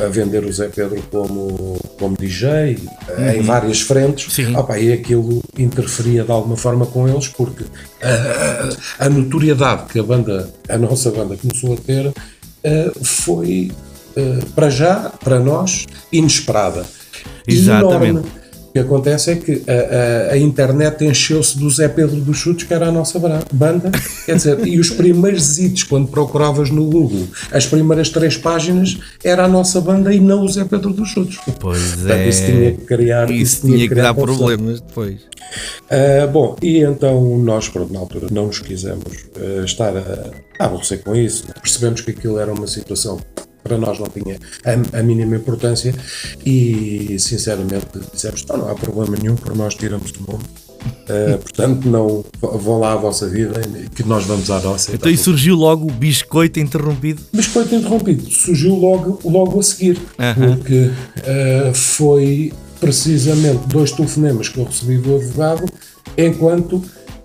[0.02, 2.78] a vender o Zé Pedro como, como DJ
[3.36, 4.56] em várias frentes, Sim.
[4.56, 7.64] Opa, e aquilo interferia de alguma forma com eles, porque
[8.02, 12.12] a, a notoriedade que a banda, a nossa banda começou a ter,
[12.64, 13.70] eh, foi,
[14.16, 16.84] eh, para já, para nós, inesperada.
[17.46, 18.10] Exatamente.
[18.10, 18.45] enorme.
[18.76, 22.66] O que acontece é que a, a- a internet encheu-se do Zé Pedro dos Chutes,
[22.66, 23.18] que era a nossa
[23.50, 23.90] banda.
[24.26, 29.44] Quer dizer, e os primeiros hits, quando procuravas no Google, as primeiras três páginas, era
[29.44, 31.38] a nossa banda e não o Zé Pedro dos Chutes.
[31.58, 32.28] Pois Portanto, é.
[32.28, 33.30] isso tinha que criar.
[33.30, 34.36] Isso tinha tinha que criar dar confusão.
[34.46, 35.20] problemas depois.
[35.90, 39.04] Ah, bom, e então nós, pronto, na altura não nos quisemos
[39.36, 41.44] ah, estar a, a aborrecer com isso.
[41.62, 43.18] Percebemos que aquilo era uma situação
[43.66, 45.94] para nós não tinha a, a mínima importância
[46.44, 50.44] e, sinceramente, dissemos: não, não há problema nenhum, por nós tiramos o nome.
[51.08, 53.60] Ah, portanto, não vão lá à vossa vida,
[53.94, 54.94] que nós vamos à nossa.
[54.94, 57.22] Então aí surgiu logo o biscoito interrompido.
[57.32, 60.90] Biscoito interrompido surgiu logo, logo a seguir, porque
[61.24, 65.64] eh, foi precisamente dois telefonemas que eu recebi do advogado
[66.16, 66.82] enquanto,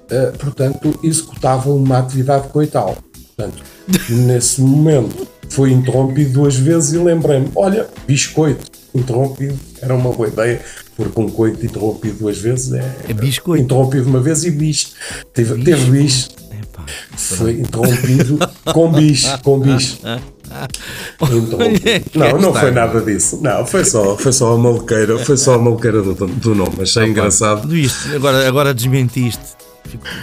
[0.10, 2.98] eh, portanto, executava uma atividade coital.
[3.42, 3.64] Portanto,
[4.10, 10.62] nesse momento foi interrompido duas vezes e lembrei-me: olha, biscoito interrompido era uma boa ideia,
[10.96, 13.64] porque um coito interrompido duas vezes é, É biscoito.
[13.64, 14.94] interrompido uma vez e bis.
[15.34, 16.30] Teve, teve bis.
[16.52, 16.86] Epá.
[17.16, 18.38] Foi interrompido
[18.74, 19.62] com bis, com.
[21.22, 22.12] Interrompido.
[22.16, 23.40] Não, não foi nada disso.
[23.42, 26.74] Não, foi só, foi só a maluqueira, foi só a maluqueira do, do nome.
[26.82, 27.62] Achei engraçado.
[27.62, 29.61] Tudo isto, agora, agora desmentiste.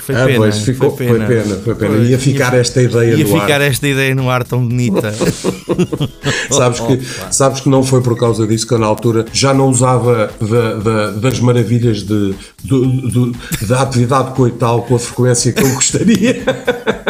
[0.01, 0.38] Foi Ah, pena.
[0.38, 1.27] pois, ficou, foi pena,
[1.62, 1.94] foi pena.
[1.97, 3.61] Pois, Ia ficar esta ideia Ia no ficar ar.
[3.62, 5.12] esta ideia no ar tão bonita.
[6.51, 9.68] Sabes que, sabes que não foi por causa disso que eu na altura já não
[9.68, 15.62] usava da- da- das maravilhas de, do- do- da atividade coital com a frequência que
[15.62, 16.42] eu gostaria.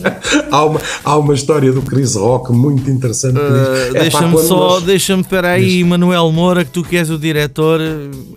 [0.50, 4.38] há, uma, há uma história do Chris Rock muito interessante que diz, "Epá, Ah, deixa-me
[4.38, 7.80] só, nós- deixa-me, espera aí, Manuel Moura, que tu que és o diretor,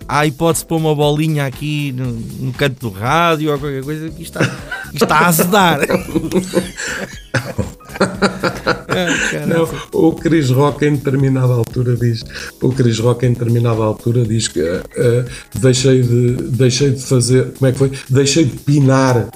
[0.08, 2.06] há hipótese de pôr uma bolinha aqui no,
[2.48, 4.56] no canto do rádio ou qualquer coisa que isto está,
[4.94, 5.80] está a azedar.
[9.48, 12.24] Não, o Chris Rock em determinada altura diz,
[12.62, 15.26] o Chris Rock em determinada altura diz que eh,
[15.56, 17.92] deixei de deixei de fazer, como é que foi?
[18.10, 19.28] Deixei de pinar,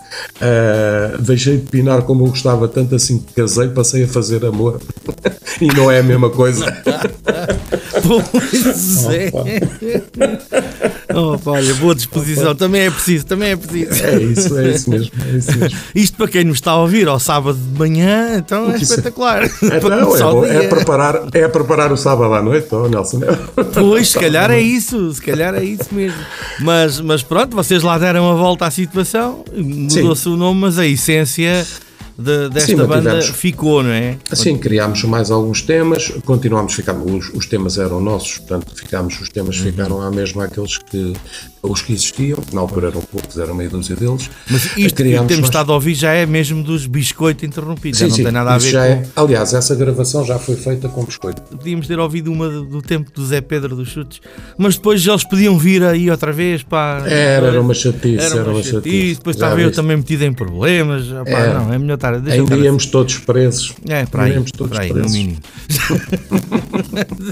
[0.42, 4.80] eh, deixei de pinar como eu gostava tanto assim que casei, passei a fazer amor.
[5.62, 6.66] e não é a mesma coisa.
[8.32, 9.32] Pois é.
[11.46, 12.56] Olha, boa disposição.
[12.56, 14.04] Também é preciso, também é preciso.
[14.06, 15.80] É isso, é isso mesmo, é isso mesmo.
[15.96, 19.47] Isto para quem nos está a ouvir ao sábado de manhã, então é Isso- espetacular.
[19.78, 23.20] Então, é, Só bom, é, preparar, é preparar o sábado à noite, oh, Nelson.
[23.74, 26.20] Pois, se calhar é isso, se calhar é isso mesmo.
[26.60, 30.86] Mas, mas pronto, vocês lá deram a volta à situação, mudou-se o nome, mas a
[30.86, 31.66] essência
[32.18, 33.26] de- desta Sim, banda mantivemos.
[33.30, 34.18] ficou, não é?
[34.32, 39.30] Assim, criámos mais alguns temas, continuámos, ficámos, os, os temas eram nossos, portanto, ficámos, os
[39.30, 39.64] temas Uhum.
[39.66, 41.14] ficaram à mesma aqueles que,
[41.62, 44.30] os que existiam, na altura eram poucos, eram meia dúzia deles.
[44.50, 48.06] Mas isto que temos mais- estado a ouvir já é mesmo dos biscoito interrompidos, já
[48.06, 48.92] Sim, não sim, tem nada a ver já com.
[48.94, 51.42] é- aliás, essa gravação já foi feita com biscoito.
[51.44, 54.22] Podíamos ter ouvido uma do tempo do Zé Pedro dos Chutes,
[54.58, 56.64] mas depois eles podiam vir aí outra vez.
[56.64, 59.16] Pá, Era, era uma chatice, Era uma chatice, chatice.
[59.16, 61.06] depois Já estava eu também metido em problemas.
[61.08, 61.60] Pá, Era.
[61.60, 62.07] não, é melhor estar.
[62.14, 63.74] Deixa eu Ainda estar íamos todos presos.
[63.88, 65.12] É, para aí, todos para aí no presos.
[65.12, 65.38] mínimo.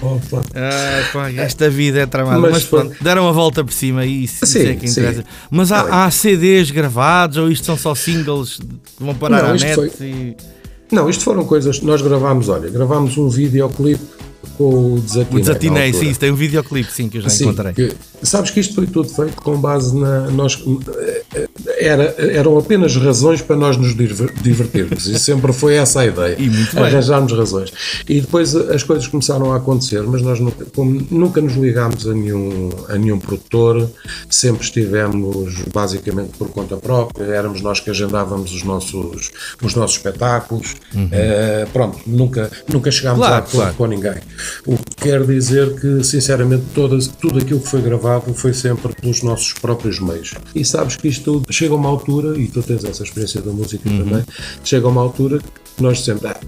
[0.00, 0.44] Opa.
[0.54, 2.38] Ah, pá, esta vida é tramada.
[2.40, 5.00] Mas, Mas pronto, deram a volta por cima e isso, isso Sim, é que sim.
[5.00, 5.24] interessa.
[5.50, 8.58] Mas há, há CDs gravados ou isto são só singles
[8.96, 9.74] que vão parar Não, à net?
[9.74, 10.36] foi- e-
[10.92, 14.02] Não, isto foram coisas que nós gravámos, olha, gravámos um videoclipe
[14.56, 15.36] com o Desatinei.
[15.40, 17.72] O desatinei, sim, isso tem um videoclipe sim, que eu já Sim, encontrei.
[17.72, 20.30] que- sabes que isto foi tudo feito com base na.
[20.30, 20.56] Nós,
[21.78, 26.36] era, eram apenas razões para nós nos diver- divertirmos e sempre foi essa a ideia.
[26.42, 26.84] E muito bem.
[26.84, 27.72] Arranjarmos razões.
[28.08, 32.12] E depois as coisas começaram a acontecer, mas nós nunca, como nunca nos ligámos a
[32.14, 33.88] nenhum, a nenhum produtor,
[34.28, 39.30] sempre estivemos basicamente por conta própria, éramos nós que agendávamos os nossos,
[39.62, 40.74] os nossos espetáculos.
[41.12, 43.74] Eh, pronto, nunca, nunca chegámos Claro, a acordo claro.
[43.74, 44.14] com ninguém.
[44.66, 49.22] O que quer dizer que, sinceramente, todas, tudo aquilo que foi gravado foi sempre pelos
[49.22, 50.34] nossos próprios meios.
[50.54, 53.88] E sabes que isto chega a uma altura, e tu tens essa experiência da música
[53.88, 53.98] Uhum.
[54.04, 54.24] também,
[54.64, 56.28] chega a uma altura que nós sempre.
[56.28, 56.38] Ah,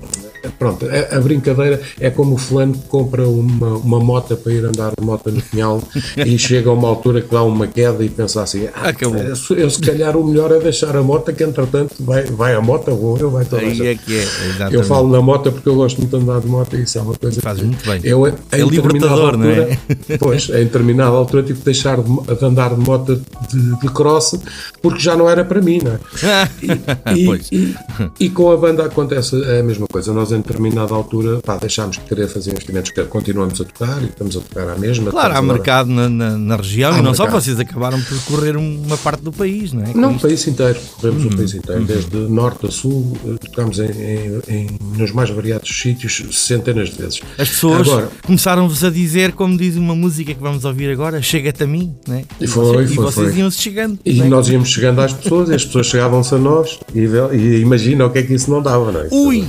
[0.59, 4.65] pronto, a, a brincadeira é como o fulano que compra uma, uma moto para ir
[4.65, 5.83] andar de moto no pinhal
[6.17, 9.19] e chega a uma altura que dá uma queda e pensa assim: ah, Acabou.
[9.19, 12.61] eu, eu, se calhar o melhor é deixar a moto, que entretanto vai, vai a
[12.61, 13.87] moto, vou eu, vai toda a Aí gente.
[13.89, 14.75] é que é, exatamente.
[14.75, 17.03] Eu falo na moto porque eu gosto muito de andar de moto e isso é
[17.03, 18.01] uma coisa Fazes que- muito bem.
[18.05, 19.59] Eu, É libertador, não é?
[19.61, 23.89] altura- Pois, em determinada altura tive que deixar de, de andar de moto de, de
[23.89, 24.37] cross
[24.83, 25.99] porque já não era para mim, não é?
[27.15, 27.49] E, Pois.
[27.53, 27.75] e,
[28.21, 30.13] e com a banda acontece a mesma coisa.
[30.13, 34.07] Nós, em determinada altura, pá, deixámos de querer fazer investimentos, que continuamos a tocar e
[34.07, 35.11] estamos a tocar à mesma.
[35.11, 37.43] Claro, há agora- mercado na, na, na região Há e não só mercado.
[37.43, 39.93] vocês acabaram por correr uma parte do país, não é?
[39.95, 40.23] Não, o isto.
[40.27, 41.31] país inteiro, corremos Uhum.
[41.31, 45.69] o país inteiro, desde norte a sul, eh, tocamos em, em- em- nos mais variados
[45.81, 47.21] sítios centenas de vezes.
[47.39, 51.63] As pessoas Agora, começaram-vos a dizer, como diz uma música que vamos ouvir agora, chega-te
[51.63, 52.25] a mim, né?
[52.41, 53.39] E foi, e foi, vocês foi.
[53.41, 53.99] iam-se chegando.
[54.05, 54.29] E né?
[54.29, 57.01] nós íamos chegando às pessoas e as pessoas chegavam-se a nós e,
[57.37, 59.07] e imagina o que é que isso não dava, não é?
[59.07, 59.45] Isso- Ui!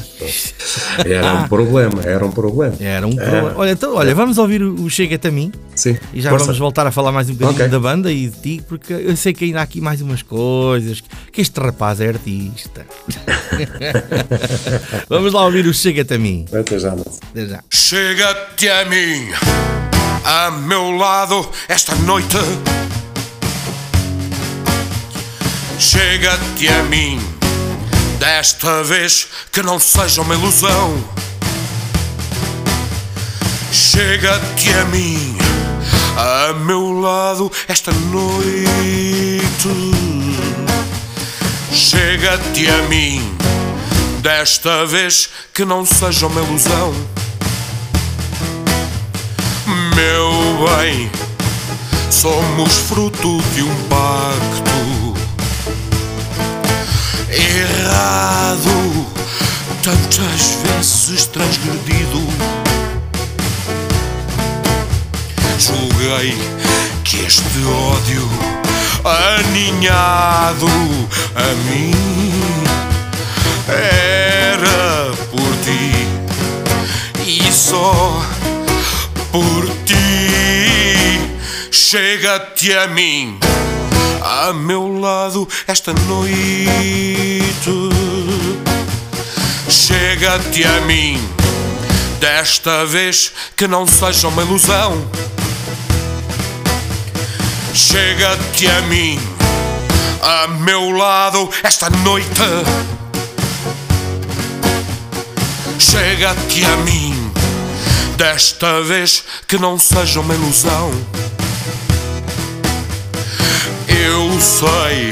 [1.06, 2.76] Era um problema, era um problema.
[2.80, 3.54] Era um problema.
[3.56, 5.98] Olha, então, olha, vamos ouvir o Chega-te a mim Sim.
[6.14, 6.46] e já Força.
[6.46, 7.68] vamos voltar a falar mais um bocadinho Ok.
[7.70, 11.04] da banda e de ti, porque eu sei que ainda há aqui mais umas coisas,
[11.32, 12.86] que este rapaz é artista.
[15.10, 16.46] vamos lá ouvir o Chega-te a mim.
[16.54, 16.94] Até já.
[16.94, 17.64] Até já.
[17.70, 19.28] Chega-te a mim,
[20.24, 22.38] a meu lado, esta noite.
[25.78, 27.20] Chega-te a mim,
[28.20, 31.04] desta vez que não seja uma ilusão.
[33.72, 35.38] Chega-te a mim,
[36.18, 38.30] a meu lado, esta noite.
[41.72, 43.38] Chega-te a mim,
[44.22, 46.94] desta vez que não seja uma ilusão.
[49.96, 51.12] Meu bem,
[52.10, 54.95] somos fruto de um pacto
[57.38, 59.06] errado,
[59.84, 62.22] tantas vezes transgredido.
[65.60, 66.38] Julguei
[67.04, 68.28] que este ódio
[69.06, 70.68] aninhado
[71.36, 71.94] a mim
[73.68, 76.08] era por ti
[77.26, 78.22] e só
[79.32, 79.96] por ti.
[81.72, 83.38] Chega-te a mim,
[84.26, 86.36] a meu lado, esta noite.
[89.70, 91.24] Chega-te a mim,
[92.20, 95.08] desta vez que não seja uma ilusão.
[97.72, 99.20] Chega-te a mim,
[100.24, 102.28] a meu lado, esta noite.
[105.78, 107.32] Chega-te a mim,
[108.18, 110.92] desta vez que não seja uma ilusão.
[114.46, 115.12] Sei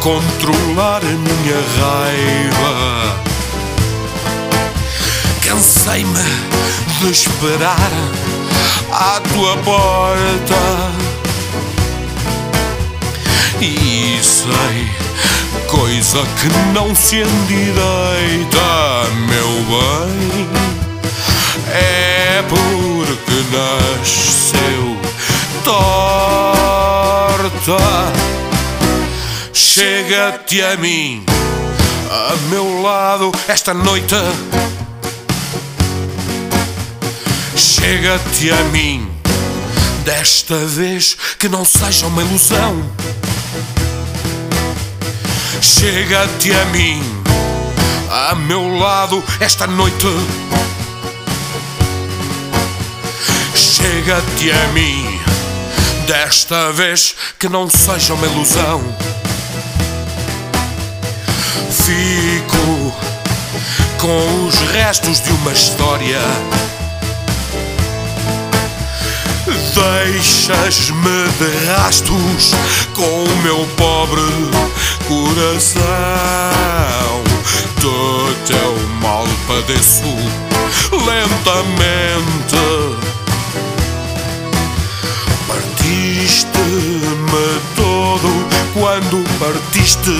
[0.00, 3.16] controlar a minha raiva.
[5.40, 6.24] Cansei-me
[7.00, 7.92] de esperar
[8.90, 10.64] à tua porta.
[13.60, 14.90] E sei
[15.68, 18.58] coisa que não se endireita,
[19.28, 20.48] meu bem.
[21.72, 25.03] É porque nasceu
[25.64, 27.42] torta.
[29.52, 31.24] Chega-te a mim,
[32.10, 34.14] a meu lado, esta noite.
[37.56, 39.10] Chega-te a mim,
[40.04, 42.84] desta vez que não seja uma ilusão.
[45.60, 47.02] Chega-te a mim,
[48.10, 50.06] a meu lado, esta noite.
[53.54, 55.13] Chega-te a mim,
[56.06, 58.80] desta vez que não seja uma ilusão.
[61.70, 62.94] Fico
[63.98, 66.20] com os restos de uma história.
[69.74, 72.54] Deixas-me de rastos
[72.94, 74.22] com o meu pobre
[75.08, 75.82] coração.
[77.80, 80.04] Do teu mal padeço
[80.92, 83.03] lentamente.
[85.94, 88.28] Partiste-me todo
[88.74, 90.18] quando partiste-me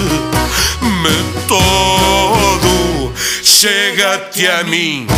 [1.48, 3.12] todo.
[3.42, 5.08] Chega-te a mim,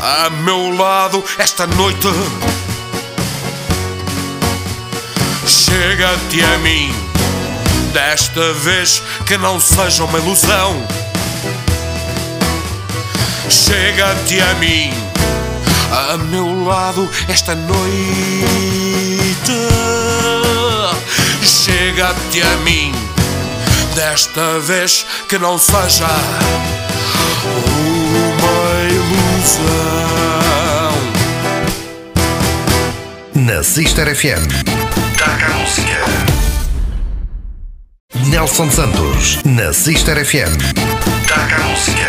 [0.00, 2.08] a meu lado, esta noite.
[5.46, 6.94] Chega-te a mim,
[7.92, 10.82] desta vez que não seja uma ilusão.
[13.50, 14.94] Chega-te a mim,
[15.92, 19.03] a meu lado, esta noite.
[21.42, 22.92] Chega-te a mim,
[23.94, 26.06] desta vez que não seja
[27.44, 29.74] uma ilusão.
[33.34, 34.46] Na Sister FM.
[35.18, 36.04] Taca a música.
[38.28, 39.42] Nelson Santos.
[39.44, 40.56] Na Sister FM.
[41.28, 42.06] Taca a música.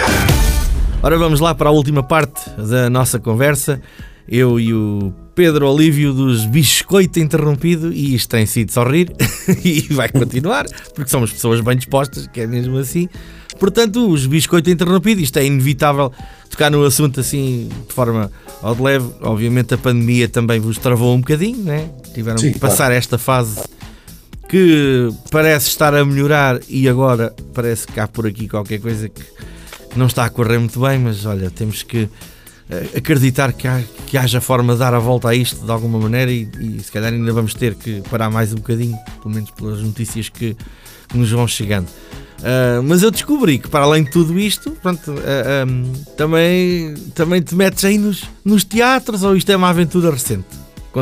[1.04, 3.82] Ora, vamos lá para a última parte da nossa conversa.
[4.28, 9.12] Eu e o Pedro Olívio dos Biscoito Interrompido, e isto tem sido só rir,
[9.64, 13.10] e vai continuar, porque somos pessoas bem dispostas, que é mesmo assim.
[13.60, 16.12] Portanto, os Biscoito Interrompido, isto é inevitável
[16.50, 19.10] tocar no assunto assim de forma ao de leve.
[19.22, 21.90] Obviamente, a pandemia também vos travou um bocadinho, né?
[22.14, 23.62] Tiveram Sim, que passar esta fase
[24.48, 29.24] que parece estar a melhorar e agora parece que há por aqui qualquer coisa que
[29.96, 32.10] não está a correr muito bem, mas olha, temos que
[32.96, 36.32] acreditar que, há, que haja forma de dar a volta a isto de alguma maneira
[36.32, 39.82] e, e se calhar ainda vamos ter que parar mais um bocadinho, pelo menos pelas
[39.82, 40.56] notícias que,
[41.14, 41.88] nos vão chegando.
[42.44, 47.42] Ah, mas eu descobri que para além de tudo isto, pronto, ah, ahm, também, também
[47.42, 50.46] te metes aí nos, nos teatros ou isto é uma aventura recente?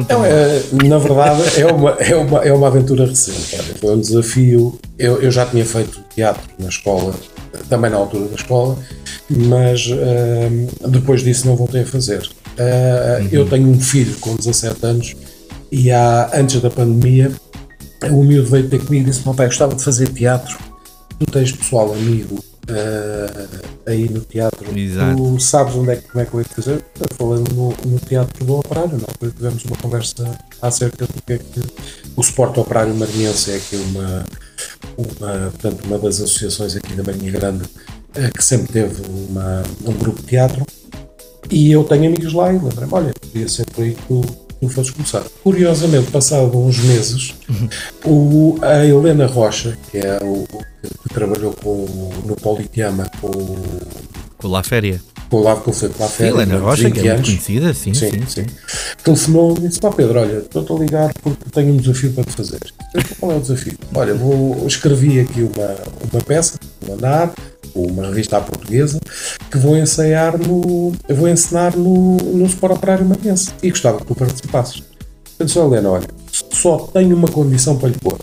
[0.09, 3.77] Não, é, na verdade, é uma, é, uma, é uma aventura recente.
[3.79, 4.79] Foi um desafio.
[4.97, 7.13] Eu, eu já tinha feito teatro na escola,
[7.69, 8.77] também na altura da escola,
[9.29, 12.27] mas hum, depois disso não voltei a fazer.
[12.57, 15.15] Ah, Eu tenho um filho com 17 anos
[15.71, 17.31] e há, antes da pandemia,
[18.11, 20.57] o miúdo veio ter comigo e disse: Meu pai, gostava de fazer teatro.
[21.19, 23.47] Tu tens pessoal amigo ah,
[23.87, 24.77] aí no teatro.
[24.77, 25.15] Exato.
[25.17, 26.83] Tu sabes onde é, que- como é que eu ia fazer?
[26.99, 29.29] Eu falei no, no Teatro do Operário, não?
[29.31, 31.61] Tivemos uma conversa acerca do que é que
[32.15, 34.25] o Suporte Operário Marinhense é aqui uma,
[34.97, 37.63] uma, portanto, uma das associações aqui da Marinha Grande
[38.15, 40.65] eh, que sempre teve uma, um grupo de teatro
[41.49, 44.21] e eu tenho amigos lá e lembrei-me, olha, podia ser por aí que tu,
[44.59, 45.23] tu fosses começar.
[45.43, 47.35] Curiosamente, passado uns meses,
[48.05, 51.85] o, a Helena Rocha, que é o que, trabalhou com,
[52.25, 53.29] no Politeama com,
[54.43, 55.01] Com a féria.
[55.31, 58.11] o lado que para a férias, Helena Rocha, 20 que é muito conhecida, sim, sim,
[58.11, 58.45] Sim, sim.
[59.03, 62.33] Telefonou e disse: Pá, Pedro, olha, estou-te a ligar porque tenho um desafio para te
[62.33, 62.59] fazer.
[62.93, 63.73] Eu Qual é o desafio?
[63.95, 65.75] Olha, vou, escrevi aqui uma,
[66.11, 67.33] uma peça, vou mandar,
[67.73, 68.99] uma revista à portuguesa,
[69.49, 70.93] que vou ensaiar no.
[71.09, 73.51] vou ensinar no, no Sport Operário Marinhense.
[73.63, 74.83] E gostava que tu participasses.
[75.45, 78.17] Disse: Helena, olha, só tenho uma condição para lhe pôr.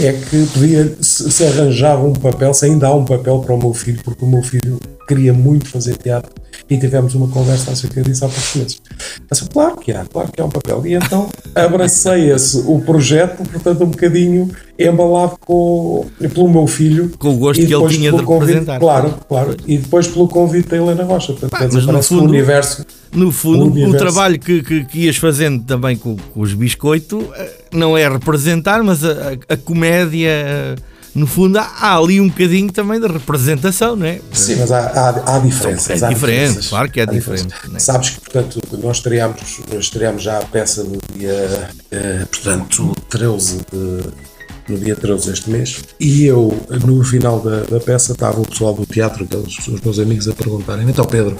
[0.00, 3.58] É que podia, se, se arranjava um papel, se ainda há um papel para o
[3.58, 8.02] meu filho, porque o meu filho queria muito fazer teatro E tivemos uma conversa acerca
[8.02, 8.82] disso há poucos meses.
[9.30, 10.86] Disse, claro que há, claro que há um papel.
[10.86, 17.10] E então abracei esse, o projeto, portanto, um bocadinho embalado com, pelo meu filho.
[17.18, 18.78] Com o gosto que ele tinha de convite- representar.
[18.80, 19.56] Claro, claro.
[19.66, 21.32] E depois pelo convite da Helena Rocha.
[21.34, 22.86] Portanto, dizer, mas no fundo- o universo.
[23.14, 27.28] No fundo, O o, trabalho que, que, que ias fazendo também com, com os biscoito
[27.36, 30.74] eh, não é representar, mas a, a- a comédia, eh,
[31.14, 34.20] no fundo, há, há ali um bocadinho também de representação, não é?
[34.32, 36.02] Sim, mas há, há, há diferenças.
[36.02, 36.68] É diferente, diferenças.
[36.68, 37.78] claro que é diferente, né?
[37.78, 44.32] Sabes que, portanto, nós estreámos, estreámos já a peça no dia, eh, portanto, 13 de.
[44.68, 46.56] No dia 13 deste mês, e eu,
[46.86, 50.32] no final da, da peça, estava o pessoal do teatro, aqueles, os meus amigos, a
[50.32, 51.36] perguntarem: então, Pedro,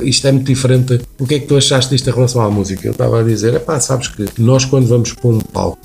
[0.00, 2.86] isto é muito diferente, o que é que tu achaste disto em relação à música?
[2.86, 5.78] Eu estava a dizer: é pá, sabes que nós, quando vamos para um palco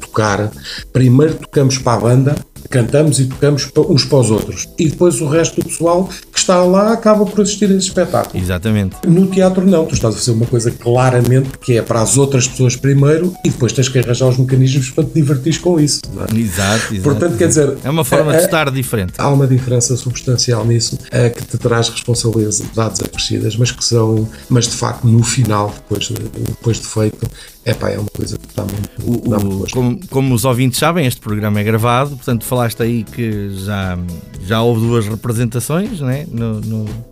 [0.00, 0.52] tocar,
[0.92, 2.36] primeiro tocamos para a banda,
[2.68, 4.68] cantamos e tocamos uns para os outros.
[4.78, 8.42] E depois o resto do pessoal que está lá acaba por assistir a esse espetáculo.
[8.42, 8.96] Exatamente.
[9.06, 12.46] No teatro não, tu estás a fazer uma coisa claramente que é para as outras
[12.48, 16.00] pessoas primeiro e depois tens que arranjar os mecanismos para te divertir com isso.
[16.04, 16.36] é?
[16.38, 17.02] Exato, exato.
[17.02, 19.14] Portanto, quer dizer, É uma forma de é- é- estar diferente.
[19.18, 20.98] Há uma diferença substancial nisso
[21.34, 26.14] que te traz responsabilidades acrescidas, mas que são, mas de facto no final, depois, de-
[26.14, 27.26] depois de feito,
[27.64, 28.90] epá, é uma coisa que dá muito,
[29.26, 29.74] O- dá muito o- gosto.
[29.74, 33.98] como, como os ouvintes sabem, este programa é gravado, portanto falaste aí que já,
[34.46, 36.24] já houve duas representações né?
[36.30, 37.04] no, no-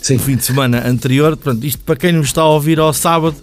[0.00, 0.14] Sim.
[0.14, 1.36] no fim de semana anterior.
[1.36, 3.34] Portanto, isto para quem nos está a ouvir ao sábado,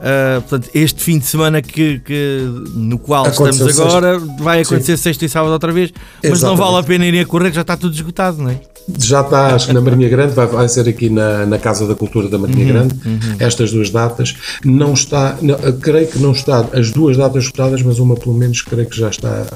[0.00, 2.40] ah, portanto, este fim de semana que, que-
[2.74, 5.90] no qual Aconteceu estamos agora vai acontecer sexta e sábado outra vez,
[6.22, 6.60] mas não Exatamente.
[6.60, 8.60] vale a pena irem a correr, já está tudo esgotado, não é?
[8.98, 11.94] Já está, acho que na Marinha Grande, vai, vai ser aqui na, na Casa da
[11.94, 12.94] Cultura da Uhum, Marinha Grande,
[13.38, 14.34] estas duas datas.
[14.64, 18.60] Não está, não, creio que não está, as duas datas esgotadas, mas uma pelo menos
[18.62, 19.46] creio que já está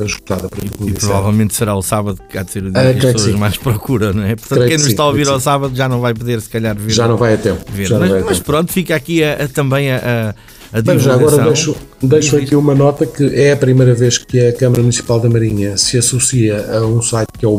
[0.00, 0.90] eh, esgotada para mim.
[0.90, 3.34] E provavelmente será o sábado que há de ser o dia Ah, que as pessoas
[3.34, 4.36] mais procuram, não é?
[4.36, 6.48] Portanto, Creio quem que nos está a ouvir ao sábado já não vai poder, se
[6.48, 6.90] calhar, ver.
[6.92, 7.64] Já não vai a tempo.
[7.76, 10.34] Mas, vai mas pronto, fica aqui a- a- também a,
[10.72, 14.38] a, Bem, já agora deixo, deixo aqui uma nota que é a primeira vez que
[14.40, 17.58] a Câmara Municipal da Marinha se associa a um site que é o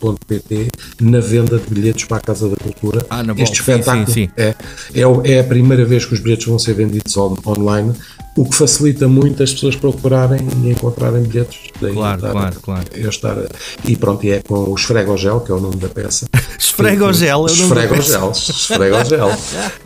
[0.00, 0.68] bol.pt
[1.00, 3.04] na venda de bilhetes para a Casa da Cultura.
[3.10, 4.30] Ah, na este sim, espetáculo sim, sim.
[4.36, 4.54] É,
[4.94, 7.92] é, o- é a primeira vez que os bilhetes vão ser vendidos on- online,
[8.36, 11.58] o que facilita muito as pessoas procurarem e encontrarem bilhetes.
[11.80, 12.84] Daí Claro, estar- claro, claro.
[12.94, 13.36] eu estar,
[13.84, 16.26] e pronto, e é com o Esfregogel, que é o nome da peça.
[16.58, 19.30] Esfregogel, é o nome da Esfregogel, Esfregogel,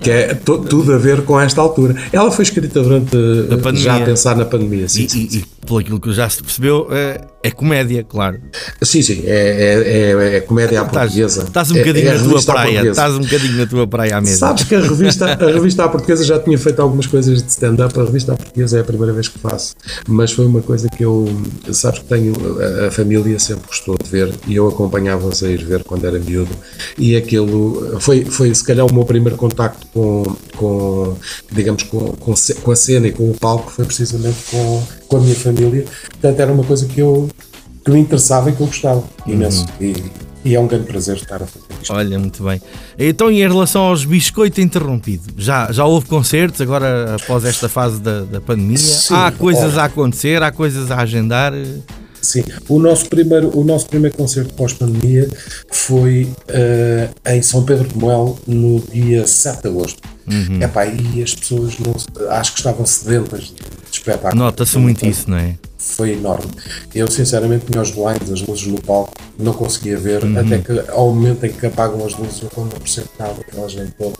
[0.00, 1.94] que é tudo a ver com esta altura.
[2.12, 3.16] Ela foi escrita durante,
[3.74, 6.42] já a pensar na pandemia, sim, E, sim, e, e pelo aquilo que já se
[6.42, 8.40] percebeu, é, é comédia, claro.
[8.82, 11.42] sim, sim, é, é, é, é comédia à Estás, portuguesa.
[11.42, 14.20] estás um É- bocadinho é na tua praia, estás um bocadinho na tua praia à
[14.22, 14.36] mesa.
[14.38, 18.00] Sabes que a revista, a revista à portuguesa já tinha feito algumas coisas de stand-up,
[18.00, 19.74] a revista à portuguesa é a primeira vez que faço,
[20.08, 21.28] mas foi uma coisa que eu,
[21.70, 22.32] sabes que tenho,
[22.82, 26.18] a, a família sempre gostou de ver e eu acompanhava-os a ir ver quando era
[26.18, 26.50] miúdo
[26.96, 30.22] e aquilo foi, foi se calhar o meu primeiro contacto com,
[30.56, 31.14] com
[31.52, 35.20] digamos, com, com, com a cena e com o palco foi precisamente com, com a
[35.20, 37.28] minha família, portanto era uma coisa que eu,
[37.84, 39.94] que me interessava e que eu gostava imenso e,
[40.44, 41.92] e é um grande prazer estar a fazer isto.
[41.92, 42.60] Olha, muito bem.
[42.98, 48.22] Então, em relação aos biscoito interrompido, já, já houve concertos agora após esta fase da,
[48.22, 48.76] da pandemia?
[48.76, 51.52] Sim, há coisas a acontecer, há coisas a agendar.
[52.20, 55.28] Sim, o nosso primeiro, o nosso primeiro concerto pós-pandemia
[55.70, 60.02] foi eh, em São Pedro de Moel no dia 7 de agosto.
[60.26, 60.62] Uhum.
[60.62, 61.94] Epá, e as pessoas não,
[62.30, 63.73] acho que estavam sedentas de, de
[64.08, 64.42] espetáculo.
[64.42, 65.54] Nota-se muito isso, não é?
[65.78, 66.50] Foi enorme.
[66.94, 70.38] Eu, sinceramente, tinha os blinds, as luzes no palco, não conseguia ver, Uhum.
[70.38, 73.68] até que ao momento em que apagam as luzes, eu quando não percebo nada, aquela
[73.68, 74.14] gente toda,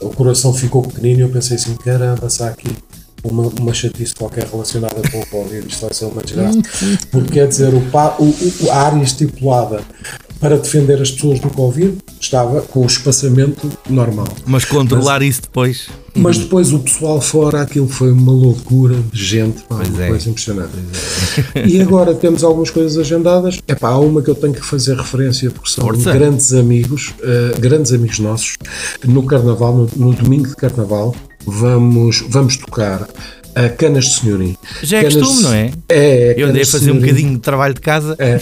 [0.00, 2.70] o coração ficou pequenino e eu pensei assim: caramba, se há aqui
[3.24, 6.58] uma, uma chatice qualquer relacionada com o Covid, isto vai ser uma desgraça.
[7.10, 9.80] Porque quer dizer, o, o- o- a área estipulada
[10.38, 14.28] para defender as pessoas do Covid estava com o espaçamento normal.
[14.46, 15.88] Mas controlar isso depois.
[16.18, 20.08] Mas depois o pessoal fora, aquilo foi uma loucura de gente, pá, Pois uma é.
[20.08, 20.72] coisa impressionante.
[21.66, 23.58] E agora temos algumas coisas agendadas.
[23.66, 26.12] É pá, há uma que eu tenho que fazer referência porque são Força.
[26.12, 28.56] grandes amigos, eh, grandes amigos nossos.
[29.04, 31.14] No Carnaval, no, no domingo de Carnaval,
[31.46, 33.08] vamos, vamos tocar
[33.66, 34.56] a Canas de Senhorim.
[34.82, 35.70] Já é Canas- costume, não é?
[35.88, 38.14] É, é Eu andei a fazer um bocadinho de trabalho de casa.
[38.18, 38.38] É,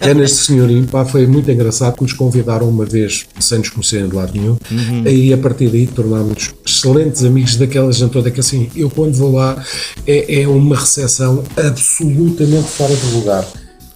[0.00, 4.08] Canas de Senhorim, pá, foi muito engraçado que nos convidaram uma vez sem nos conhecerem
[4.08, 5.04] de lado nenhum Uhum.
[5.06, 9.32] e a partir daí tornámos-nos excelentes amigos daquela gente toda que assim, eu quando vou
[9.34, 9.62] lá
[10.06, 13.44] é, é uma recepção absolutamente fora de lugar.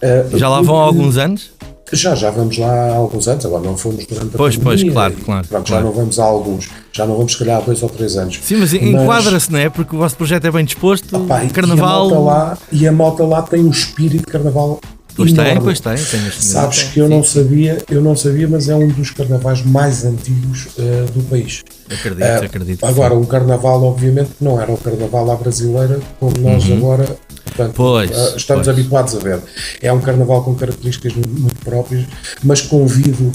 [0.03, 1.51] Uh, Já lá vão há alguns anos?
[1.93, 4.93] Já, já vamos lá há alguns anos, agora não fomos durante a Pois, pois, pandemia,
[4.93, 5.82] claro, e claro, pronto, claro.
[5.84, 8.39] Já não vamos há alguns, já não vamos se calhar há dois ou três anos.
[8.43, 9.68] Sim, mas enquadra-se, não é?
[9.70, 11.07] Porque o vosso projeto é bem disposto.
[11.45, 12.07] E carnaval.
[12.09, 14.80] a malta lá, e a malta lá tem um espírito de carnaval
[15.14, 15.62] Pois tem, enorme.
[15.62, 17.14] pois tem, tem Sabes tem, que eu sim.
[17.14, 21.64] não sabia, eu não sabia, mas é um dos carnavais mais antigos eh, do país.
[21.91, 22.84] Acredito, Eh, acredito.
[22.84, 27.16] Agora, um carnaval, obviamente, não era o carnaval à brasileira, como nós agora
[27.47, 27.75] portanto.
[27.75, 28.69] Pois, eh, estamos pois.
[28.79, 29.41] habituados a ver.
[29.81, 32.05] É um carnaval com características mu- muito próprias,
[32.45, 33.33] mas convido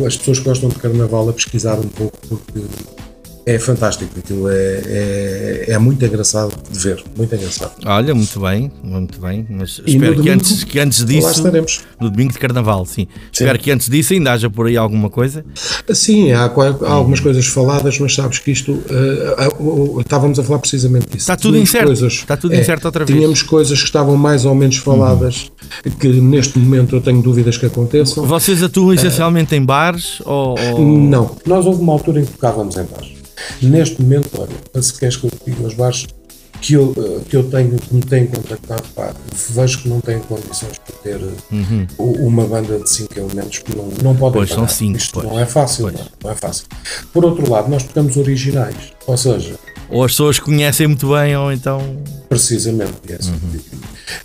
[0.00, 2.60] o- as pessoas que gostam de carnaval a pesquisar um pouco, porque
[3.46, 4.10] é fantástico.
[4.18, 4.54] Aquilo é,
[4.86, 7.72] é, é muito engraçado de ver, muito engraçado.
[7.84, 9.46] Olha, muito bem, muito bem.
[9.50, 11.30] Mas E espero no que domingo, antes, que antes lá disso.
[11.30, 11.80] estaremos.
[12.00, 13.06] No domingo de carnaval, sim.
[13.32, 15.44] Espero que antes disso ainda haja por aí alguma coisa.
[15.92, 18.82] Sim, há, há algumas coisas faladas, mas sabes que isto.
[18.88, 21.18] eh, ah, o- o- estávamos a falar precisamente disso.
[21.18, 23.18] Está tudo Tínhamos incerto, Coisas, está tudo é, incerto outra vez.
[23.18, 25.50] Tínhamos coisas que estavam mais ou menos faladas,
[26.00, 28.24] que neste momento eu tenho dúvidas que aconteçam.
[28.26, 30.58] Vocês atuam essencialmente em bares ou.
[30.58, 33.13] ou- Não, nós houve uma altura em que tocávamos em bares.
[33.62, 36.06] Neste momento, olha, se queres que eu te diga os bares
[36.60, 39.12] que eu, eh, que eu tenho, que me têm contactado, pá,
[39.50, 43.76] vejo que não têm condições para ter eh, u- uma banda de 5 elementos que
[43.76, 44.68] não, não podem Pois, são pagar.
[44.72, 45.26] cinco, Isto pois.
[45.26, 46.64] não é fácil, não, não é fácil.
[47.12, 48.76] Por outro lado, nós tocamos originais,
[49.06, 49.56] ou seja,
[49.90, 51.80] ou as pessoas conhecem muito bem, ou então.
[52.30, 53.30] Precisamente, yes.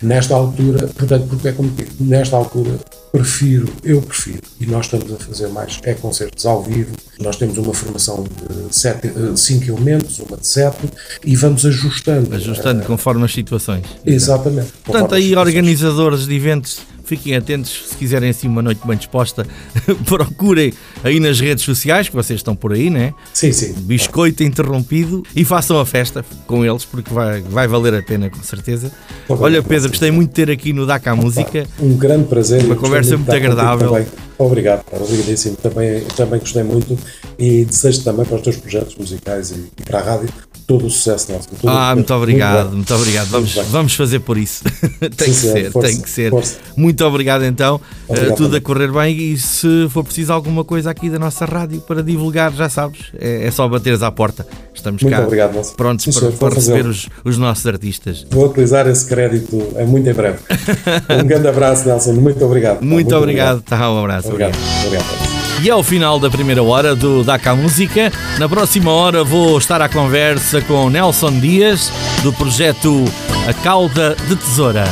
[0.00, 2.78] nesta altura, portanto, porque é como digo, nesta altura
[3.12, 7.58] prefiro, eu prefiro, e nós estamos a fazer mais, é concertos ao vivo, nós temos
[7.58, 8.24] uma formação
[8.70, 10.76] de 5 elementos, uma de 7,
[11.24, 12.34] e vamos ajustando.
[12.34, 13.84] Ajustando conforme as situações.
[14.06, 14.72] Exatamente.
[14.84, 16.80] Portanto, aí organizadores de eventos,
[17.10, 19.44] fiquem atentos se quiserem assim uma noite bem disposta,
[20.06, 23.12] procurem aí nas redes sociais, que vocês estão por aí, né?
[23.34, 23.72] Sim, sim.
[23.78, 28.42] Biscoito interrompido e façam a festa com eles, porque vai, vai valer a pena, com
[28.44, 28.92] certeza.
[29.24, 31.66] Obrigado, Olha, Pedro, gostei muito de ter aqui no DACA Música.
[31.80, 32.64] Um grande prazer.
[32.64, 34.06] Uma conversa muito agradável.
[34.38, 35.56] Obrigado, obrigadíssimo.
[35.56, 36.96] Também, também gostei muito
[37.38, 40.28] e desejo também para os teus projetos musicais e, e para a rádio
[40.70, 41.48] todo o sucesso nosso.
[41.48, 42.76] Todo Ah, muito obrigado, bom.
[42.76, 43.26] muito obrigado.
[43.28, 43.64] Vamos, bem.
[43.64, 44.62] vamos fazer por isso.
[45.16, 46.30] tem Sim, que ser, Força, tem que ser.
[46.30, 46.56] força.
[46.76, 47.80] Muito obrigado então.
[48.08, 51.44] Obrigado Eh, tudo a correr bem e se for preciso alguma coisa aqui da nossa
[51.44, 54.46] rádio para divulgar, já sabes, é, é só bateres à porta.
[54.72, 55.74] Estamos Muito cá obrigado, Nelson.
[55.74, 58.24] prontos Sim, para, senhor, para receber os, os nossos artistas.
[58.30, 60.38] Vou utilizar esse crédito é muito em breve.
[61.20, 62.12] um grande abraço, Nelson.
[62.12, 62.78] Muito obrigado.
[62.78, 64.28] pá, Muito, obrigado, tá, um abraço.
[64.28, 64.56] Obrigado.
[64.86, 65.39] obrigado.
[65.62, 68.10] E é o final da primeira hora do Daca Música.
[68.38, 71.92] Na próxima hora vou estar à conversa com Nelson Dias,
[72.22, 73.04] do projeto
[73.46, 74.84] A Cauda de Tesoura.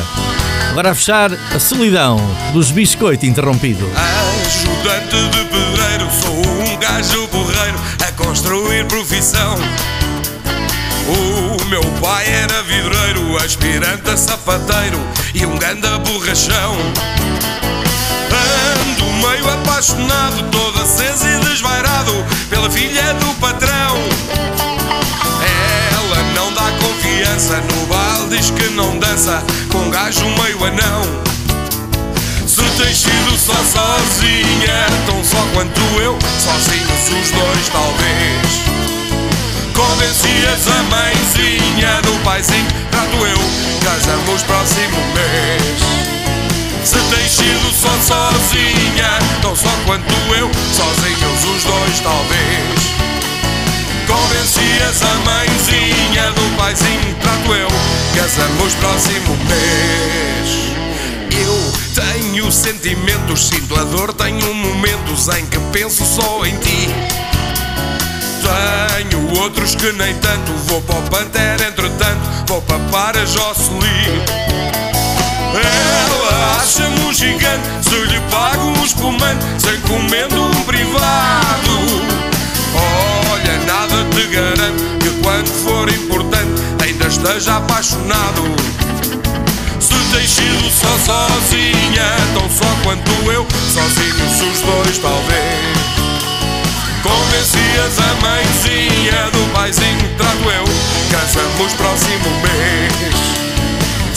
[0.69, 2.17] Agora a fechar, a solidão
[2.53, 3.89] dos Biscoito Interrompido.
[4.45, 9.55] Ajudante de pedreiro, sou um gajo porreiro a construir profissão.
[11.07, 14.99] O meu pai era vidreiro, aspirante a sapateiro
[15.33, 16.77] e um ganda borrachão.
[18.31, 19.49] Ando meio
[19.79, 22.11] apaixonado, todo aceso e desvairado
[22.49, 23.95] pela filha do patrão.
[25.93, 31.03] Ela não dá confiança, no baile diz que não dança com um gajo meio anão.
[32.45, 38.59] Se tens sido só sozinha, tão só quanto eu, sozinhos os dois talvez.
[39.73, 43.39] Convencias a mãezinha do paizinho, trato eu,
[43.85, 46.18] casamos próximo mês.
[46.83, 52.99] Se tens sido só sozinha, tão só quanto eu, sozinhos os dois talvez.
[54.07, 57.67] Convencias a mãezinha do paizinho, trato eu,
[58.15, 60.69] casamos próximo mês.
[61.31, 66.89] Eu tenho sentimentos, sinto a dor, tenho momentos em que penso só em ti.
[68.97, 74.23] Tenho outros que nem tanto, vou para o Pantera, entretanto, vou papar a Jocelyn.
[75.53, 82.19] Ela acha-me um gigante, se lhe pago um espumante, sem comendo um privado.
[82.75, 88.43] Olha, nada te garanto que quando for importante, ainda esteja apaixonado.
[89.79, 95.79] Se tens sido só sozinha, tão só quanto eu, sozinhos os dois talvez.
[97.01, 100.65] Convencias a mãezinha do paizinho, trato eu,
[101.09, 103.38] casamos próximo mês.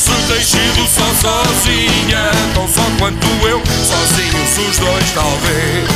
[0.02, 5.88] Se sido só sozinha, tão só quanto eu, sozinhos os dois talvez.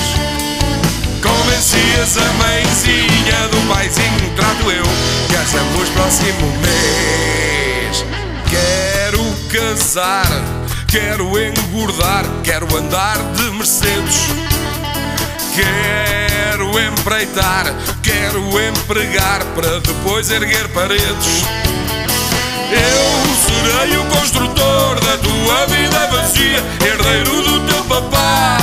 [1.21, 4.85] Convencias a mãezinha do paizinho, trato eu,
[5.35, 8.05] casamos próximo mês.
[8.49, 10.29] Quero casar,
[10.87, 14.29] quero engordar, quero andar de Mercedes.
[15.57, 21.43] Quero empreitar, quero empregar para depois erguer paredes.
[22.71, 28.59] Eu serei o construtor da tua vida vazia, herdeiro do teu papá.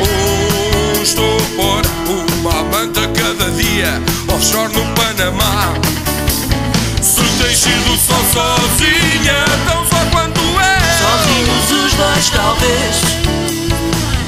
[0.00, 5.72] Oh, estou a pôr uma manta cada dia, offshore no Panamá.
[7.00, 10.78] Se tens sido só sozinha, tão só quanto é.
[10.98, 12.96] Sozinhos dois talvez.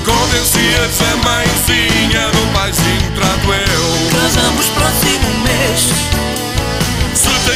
[0.05, 4.21] Convencias a mãezinha do paizinho, trato eu.
[4.21, 6.48] Casamos próximo mês.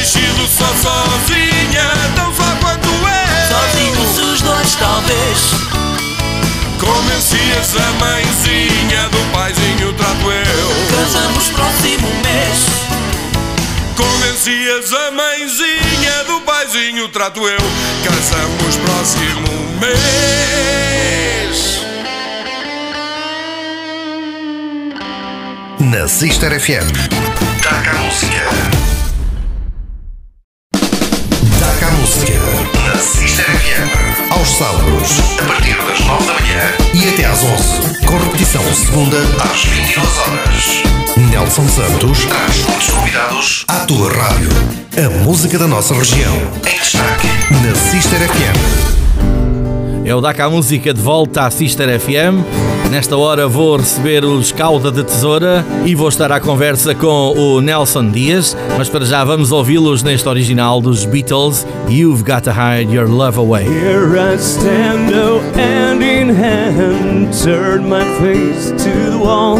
[0.01, 3.47] Sido só sozinha, tão só quanto eu.
[3.47, 5.39] Sozinhos os dois talvez.
[6.77, 10.69] Convencias a mãezinha do paizinho, trato eu.
[10.95, 12.65] Casamos próximo mês.
[13.95, 17.59] Convencias a mãezinha do paizinho, trato eu.
[18.03, 19.47] Casamos próximo
[19.79, 19.93] mês.
[25.79, 26.91] Na Sister FM.
[27.63, 28.82] Taca a música.
[31.85, 32.33] A música.
[32.85, 34.31] Na Sister FM.
[34.31, 38.05] Aos sábados, a partir das 9 da manhã e até às 11.
[38.05, 40.83] Com repetição segunda às 22 horas.
[41.29, 44.49] Nelson Santos traz muitos convidados à tua rádio.
[44.97, 46.33] A música da nossa região.
[46.65, 47.27] Em destaque.
[47.51, 49.02] Na Sister FM.
[50.05, 52.43] É o Daca Música de volta à Sister FM.
[52.91, 57.61] Nesta hora vou receber os Cauda de Tesoura e vou estar à conversa com o
[57.61, 62.93] Nelson Dias, mas para já vamos ouvi-los neste original dos Beatles, You've Got to Hide
[62.93, 63.63] Your Love Away.
[63.63, 69.57] Here I stand, oh, hand in hand, turn my face to the wall.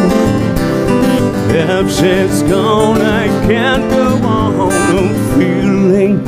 [1.56, 4.72] If she's gone, I can't go on.
[4.72, 6.24] I'm feeling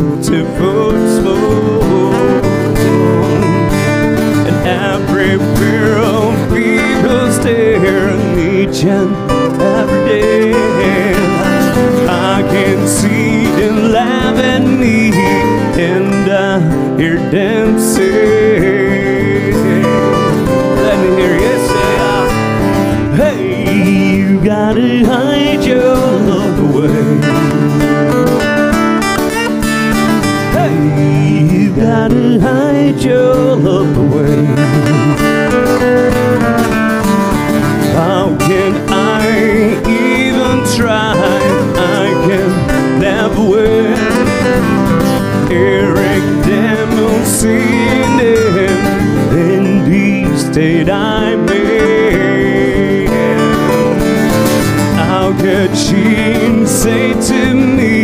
[4.66, 9.16] every pair of people stare at each and
[9.61, 11.13] every day.
[12.07, 15.11] I can see them laugh at me,
[15.80, 19.51] and I hear them say,
[20.86, 26.24] Let me hear you say, ah, Hey, you gotta hide your
[31.96, 34.46] You gotta hide your love away.
[37.96, 41.14] How can I even try?
[41.16, 42.52] I can
[43.00, 43.98] never win.
[45.50, 46.89] Eric him
[49.38, 53.08] in the state I'm in.
[54.98, 57.95] How could she say to me,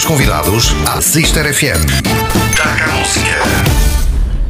[0.00, 1.84] muitos convidados à Sister FM.
[2.56, 3.30] Taca a música.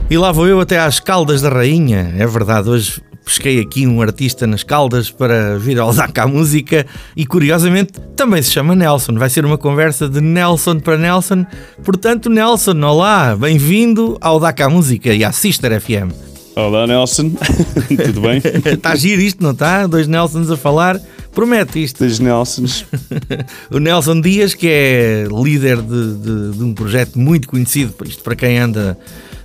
[0.08, 2.14] E lá vou eu até às Caldas da Rainha.
[2.18, 6.86] É verdade, hoje pesquei aqui um artista nas Caldas para vir ao Daca a Música
[7.16, 9.14] e curiosamente também se chama Nelson.
[9.14, 11.44] Vai ser uma conversa de Nelson para Nelson.
[11.84, 16.12] Portanto, Nelson, olá, bem-vindo ao Daca a Música e à Sister FM.
[16.54, 17.30] Olá Nelson,
[18.04, 18.42] tudo bem?
[18.72, 19.86] Está a giro isto, não está?
[19.86, 21.00] Dois Nelsons a falar.
[21.32, 21.98] Promete isto.
[22.00, 22.84] Dois Nelsons.
[23.70, 28.34] O Nelson Dias, que é líder de, de- de um projeto muito conhecido, isto para
[28.34, 28.98] quem anda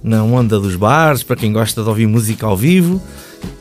[0.03, 3.01] na onda dos bares, para quem gosta de ouvir música ao vivo,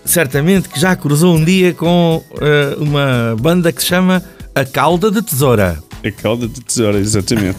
[0.04, 4.22] certamente que já cruzou um dia com eh, uma banda que se chama
[4.54, 5.78] A Cauda de Tesoura.
[6.04, 7.56] A cauda de tesoura, exatamente.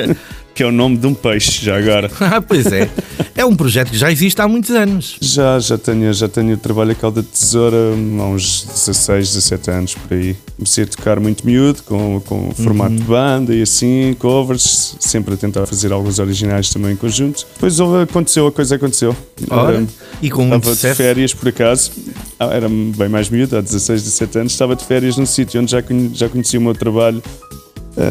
[0.58, 2.10] que é o nome de um peixe, já agora.
[2.20, 2.90] Ah, pois é.
[3.36, 5.16] É um projeto que já existe há muitos anos.
[5.20, 9.94] Já, já tenho, já tenho trabalho a cauda de tesoura há uns 16, 17 anos
[9.94, 10.36] por aí.
[10.56, 15.36] Comecei a tocar muito miúdo, com, com formato de banda e assim, covers, sempre a
[15.36, 17.46] tentar fazer alguns originais também em conjunto.
[17.54, 19.16] Depois aconteceu, a coisa aconteceu.
[19.48, 19.86] Ora, Era-
[20.20, 21.92] e com muito Estava de férias, por acaso,
[22.40, 25.70] Ah, era bem mais miúdo, há 16, 17 anos, estava de férias num sítio onde
[25.70, 25.82] já,
[26.12, 27.22] já conhecia o meu trabalho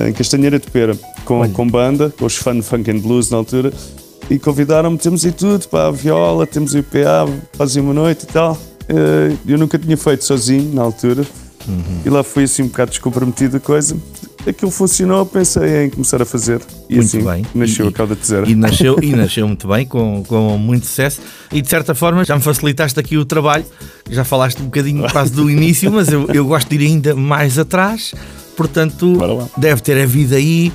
[0.07, 3.71] em Castanheira de Pera, com, com banda, com os Fun Funk and Blues na altura,
[4.29, 8.27] e convidaram-me, temos aí tudo, pá, a viola, temos o IPA, fazia uma noite e
[8.27, 8.57] tal.
[8.89, 11.25] Eh, eu nunca tinha feito sozinho na altura,
[12.05, 13.95] e lá foi assim um bocado descomprometido a coisa.
[14.47, 16.61] aquilo funcionou, pensei em começar a fazer.
[16.89, 17.45] E Muito assim bem.
[17.53, 18.49] nasceu E- a cauda de tesoura.
[18.49, 21.19] E nasceu, e nasceu muito bem, com, com muito sucesso.
[21.51, 23.65] E de certa forma já me facilitaste aqui o trabalho.
[24.09, 27.59] Já falaste um bocadinho quase do início, mas eu, eu gosto de ir ainda mais
[27.59, 28.13] atrás.
[28.57, 30.73] Portanto, deve ter havido aí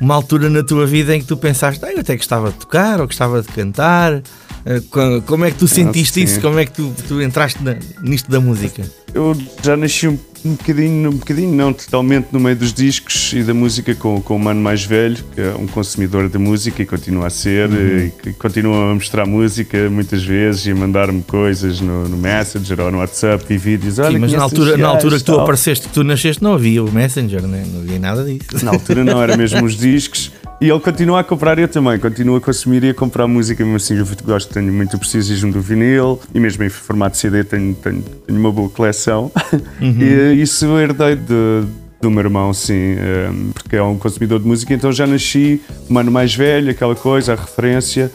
[0.00, 3.00] uma altura na tua vida em que tu pensaste, ah, eu até gostava de tocar
[3.00, 4.22] ou gostava de cantar.
[4.66, 6.22] Eh, co- Como é que tu sentiste sim.
[6.24, 6.40] isso?
[6.40, 8.82] Como é que tu, tu entraste na- nisto da música?
[9.14, 13.42] Eu já nasci um, um bocadinho, um bocadinho não, totalmente no meio dos discos e
[13.42, 16.86] da música com, com o mano mais velho, que é um consumidor de música e
[16.86, 17.98] continua a ser, Uhum.
[18.06, 22.80] e que continua a mostrar música muitas vezes e a mandar-me coisas no, no Messenger
[22.80, 23.98] ou no WhatsApp e vídeos.
[23.98, 25.40] Olha, Sim, mas na altura, na altura que tu tal.
[25.42, 27.64] apareceste, que tu nasceste, não havia o Messenger, né?
[27.72, 28.64] não havia nada disso.
[28.64, 30.32] Na altura não, era mesmo os discos.
[30.62, 33.78] E ele continua a comprar, eu também, continuo a consumir e a comprar música, mesmo
[33.78, 38.00] assim eu gosto, tenho muito precisismo do vinil e mesmo em formato CD tenho, tenho,
[38.00, 39.28] tenho uma boa coleção.
[39.82, 41.66] E isso eu herdei de,
[42.00, 45.60] do meu irmão, sim, eh, porque é um consumidor de música, então já nasci,
[45.90, 48.12] o mano mais velho, aquela coisa, a referência.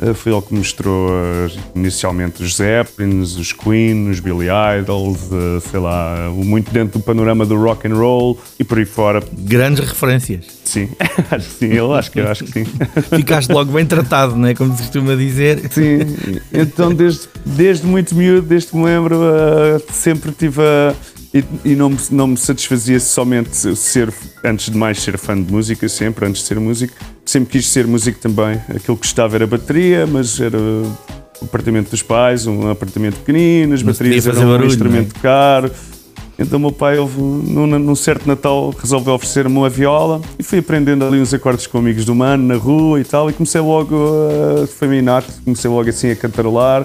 [0.00, 4.46] Eh, Foi ele que mostrou eh, inicialmente os Zeppelins, os Queen, os Billy
[4.80, 8.84] Idol, eh, sei lá, muito dentro do panorama do rock and roll e por aí
[8.84, 9.22] fora.
[9.32, 10.44] Grandes referências.
[10.64, 10.88] Sim,
[11.30, 12.64] acho que sim, eu acho que, eu acho que sim.
[13.14, 14.54] Ficaste logo bem tratado, não é?
[14.54, 15.60] Como se costuma dizer.
[15.70, 16.00] Sim,
[16.52, 20.94] então desde, desde muito miúdo, desde que me lembro, eh, sempre tive a.
[21.34, 24.14] E, e não, me, não me satisfazia somente ser,
[24.44, 26.94] antes de mais, ser fã de música, sempre, antes de ser músico.
[27.26, 28.54] Sempre quis ser músico também.
[28.68, 30.96] Aquilo que gostava era bateria, mas era o
[31.42, 35.72] apartamento dos pais, um apartamento pequenino, as baterias eram fazer um barulho, instrumento caro.
[36.38, 41.04] Então meu pai, houve, num, num certo Natal, resolveu oferecer-me uma viola e fui aprendendo
[41.04, 44.66] ali uns acordes com amigos do mano, na rua e tal, e comecei logo, a,
[44.66, 46.84] foi meio inato, comecei logo assim a cantarolar.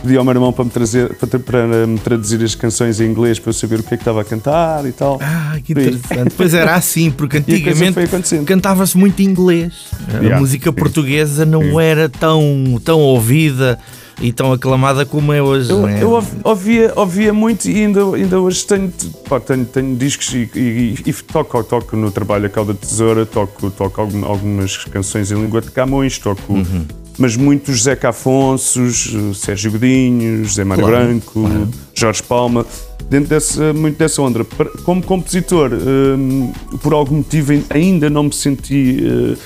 [0.00, 3.38] Pedi ao meu irmão para me, trazer, para, para me traduzir as canções em inglês
[3.38, 5.18] para eu saber o que é que estava a cantar e tal.
[5.22, 6.32] Ah, que interessante.
[6.36, 7.98] Pois era assim, porque a antigamente
[8.44, 9.72] cantava-se muito inglês.
[10.08, 10.76] A Yeah, música sim.
[10.76, 13.78] portuguesa não era tão, tão ouvida
[14.20, 15.70] e tão aclamada como é hoje.
[15.70, 16.02] Eu, é?
[16.02, 18.92] eu ouvi- ouvia, ouvia muito e ainda, ainda hoje tenho,
[19.28, 23.70] pá, tenho, tenho discos e, e- e toco, toco no trabalho a Cauda Tesoura, toco,
[23.70, 26.86] toco algum- algumas canções em língua de Camões, toco, Uhum.
[27.18, 31.48] Mas muitos Zeca Afonsos, eh, Sérgio Godinho, José Mário Claro, Branco,
[31.94, 32.66] Jorge Palma,
[33.08, 34.44] dentro dessa, muito dessa onda.
[34.84, 36.52] Como compositor, hum,
[36.82, 39.36] por algum motivo ainda não me senti eh,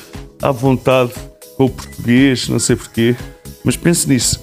[0.42, 1.12] à vontade
[1.56, 3.16] com o português, não sei porquê,
[3.64, 4.40] mas penso nisso.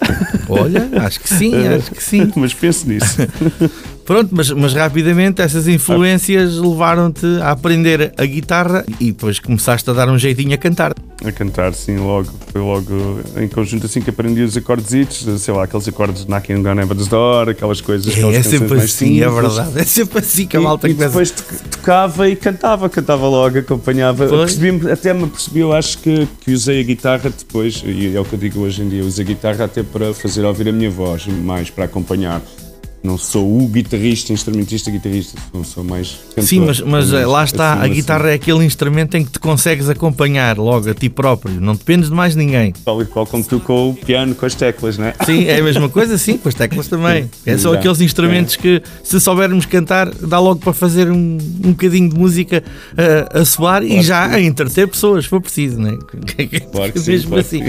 [0.49, 2.31] Olha, acho que sim, acho que sim.
[2.35, 3.17] mas penso nisso.
[4.05, 9.93] Pronto, mas, mas rapidamente essas influências levaram-te a aprender a guitarra e depois começaste a
[9.93, 10.93] dar um jeitinho a cantar.
[11.23, 12.27] A cantar, sim, logo.
[12.51, 16.55] Foi logo em conjunto assim que aprendi os acordes, sei lá, aqueles acordes de Knocking
[16.67, 18.07] on Heaven's Door, aquelas coisas.
[18.07, 19.79] É, aquelas é canções sempre assim, é verdade.
[19.79, 21.09] É sempre assim que a E, malta e começa.
[21.09, 24.27] depois to- tocava e cantava, cantava logo, acompanhava.
[24.27, 28.25] Percebi até me percebi, eu acho que, que usei a guitarra depois, e é o
[28.25, 30.89] que eu digo hoje em dia, uso a guitarra até para fazer ouvir a minha
[30.91, 32.41] voz, mais para acompanhar.
[33.03, 36.43] Não sou o guitarrista, instrumentista, guitarrista, sou, sou mais cantor.
[36.43, 37.93] Sim, mas, mas eh, lá está, assim, a assim.
[37.95, 42.09] guitarra é aquele instrumento em que te consegues acompanhar logo a ti próprio, não dependes
[42.09, 42.71] de mais ninguém.
[42.85, 45.15] Tal e qual como tu com o piano, com as teclas, não é?
[45.25, 47.29] Sim, é a mesma coisa, sim, com as teclas também.
[47.45, 47.75] É Exato.
[47.75, 52.63] aqueles instrumentos que, se soubermos cantar, dá logo para fazer um, um bocadinho de música
[52.95, 55.97] eh, a soar e já a entreter pessoas, se for preciso, não é?
[56.71, 57.61] Claro que sim, Mesmo claro assim.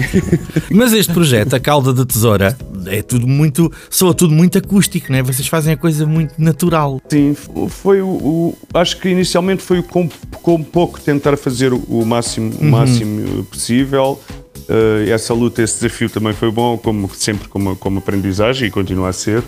[0.70, 2.56] Mas este projeto, a Calda de Tesoura,
[2.86, 3.72] é tudo muito.
[3.90, 5.23] soa tudo muito acústico, não é?
[5.24, 7.00] Vocês fazem a coisa muito natural.
[7.08, 7.34] Sim,
[7.68, 10.08] foi o, o- Acho que inicialmente foi o com,
[10.42, 14.20] com pouco tentar fazer o, o máximo, o máximo eh, possível.
[14.68, 19.08] Eh, essa luta, esse desafio também foi bom, como sempre como, como aprendizagem e continua
[19.08, 19.42] a ser.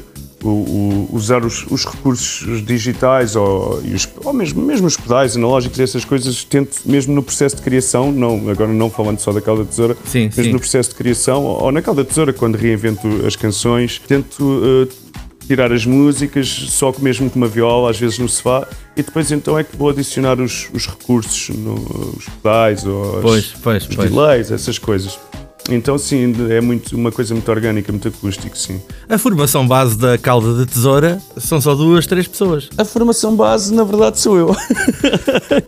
[0.44, 5.80] O, o- usar os, os recursos digitais ou, os- ou mesmo, mesmo os pedais analógicos,
[5.80, 9.64] essas coisas, tento mesmo no processo de criação, não, agora não falando só da Calda
[9.64, 10.52] Tesoura, Sim, mesmo sim.
[10.52, 15.05] no processo de criação, ou na Calda Tesoura, quando reinvento as canções, tento eh,
[15.47, 18.66] tirar as músicas só com- mesmo com uma viola, às vezes no sofá,
[18.97, 21.74] e depois então é que vou adicionar os, os recursos, no-
[22.16, 24.11] os pedais, ou as- Pois, pois, os pois.
[24.11, 25.18] delays, essas coisas.
[25.70, 28.80] Então sim, é muito, uma coisa muito orgânica, muito acústico, sim.
[29.08, 32.68] A formação base da Calda de Tesoura são só duas, três pessoas.
[32.76, 34.56] A formação base, na verdade, sou eu.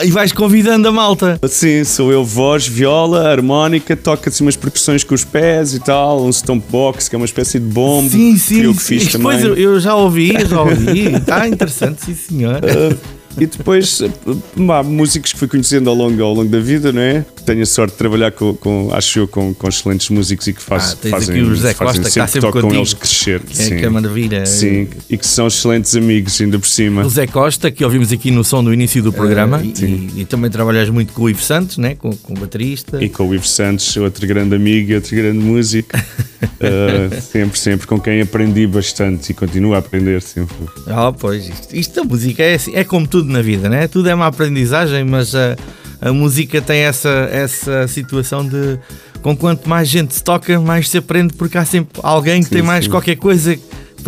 [0.04, 1.38] E vais convidando a malta.
[1.48, 6.24] Sim, sou eu, voz, viola, harmónica, toca assim umas percussões com os pés e tal,
[6.24, 8.08] um stomp box, que é uma espécie de bombo.
[8.08, 8.60] Sim, sim.
[8.60, 8.98] que eu que sim.
[8.98, 9.32] fiz também.
[9.32, 11.14] Pois eu, eu já ouvi, já ouvi.
[11.16, 12.60] Está interessante, sim senhor.
[13.36, 17.24] E depois há músicos que fui conhecendo ao longo, ao longo da vida, não é?
[17.36, 20.52] Que tenho a sorte de trabalhar com, com acho eu, com, com excelentes músicos e
[20.52, 22.80] que faz, Ah, tens fazem, aqui o José Costa, que está sempre toco com contigo.
[22.80, 23.42] eles crescer.
[23.58, 24.46] É que é maravilha.
[24.46, 27.04] Sim, e que são excelentes amigos, ainda por cima.
[27.04, 30.08] O Zé Costa, que ouvimos aqui no som do início do programa, e, sim.
[30.16, 31.94] e também trabalhas muito com o Ivo Santos, né?
[31.94, 33.02] com, com o baterista.
[33.02, 35.90] E com o Ivo Santos, outro grande amigo e outro grande músico.
[35.96, 40.56] Uh, sempre, sempre, com quem aprendi bastante e continuo a aprender sempre.
[40.86, 43.88] Ah, pois, isto, isto da música é, assim, é como tudo na vida, né?
[43.88, 45.56] Tudo é uma aprendizagem, mas a,
[46.00, 48.78] a música tem essa, essa situação de
[49.22, 52.62] com quanto mais gente se toca, mais se aprende, porque há sempre alguém que tem
[52.62, 52.90] mais sim.
[52.90, 53.58] qualquer coisa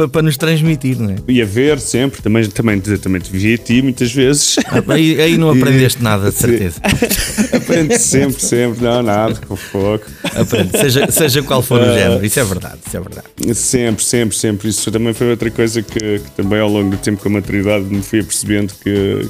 [0.00, 1.16] para, para nos transmitir, não é?
[1.28, 4.56] E a ver sempre, também, também, também te vi a ti muitas vezes.
[4.88, 6.80] Aí, aí não E- aprendeste nada, de certeza.
[7.54, 10.04] Aprende sempre, sempre, não, nada, com fogo.
[10.34, 11.92] Aprende, seja, seja qual for o Ah.
[11.94, 13.26] género, isso é verdade, isso é verdade.
[13.54, 14.68] Sempre, sempre, sempre.
[14.68, 17.84] Isso também foi outra coisa que, que também ao longo do tempo com a maturidade
[17.84, 19.28] me fui apercebendo que,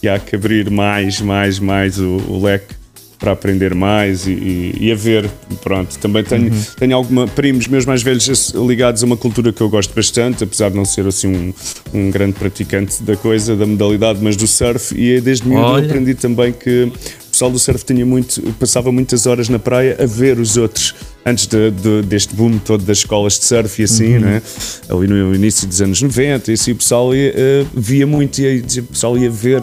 [0.00, 2.74] que há que abrir mais, mais, mais o, o leque
[3.18, 5.28] para aprender mais e, e- e a ver.
[5.62, 9.68] Pronto, também tenho, tenho alguma primos meus mais velhos ligados a uma cultura que eu
[9.68, 11.52] gosto bastante, apesar de não ser assim um,
[11.92, 14.94] um grande praticante da coisa, da modalidade, mas do surf.
[14.96, 19.26] E desde miúdo eu aprendi também que o pessoal do surf tinha muito, passava muitas
[19.26, 20.94] horas na praia a ver os outros
[21.26, 24.20] antes de- de- deste boom todo das escolas de surf e assim, Uhum.
[24.20, 24.42] né?
[24.88, 28.46] ali no início dos anos 90, e assim o pessoal ia, eh, via muito e
[28.46, 29.62] aí o pessoal ia ver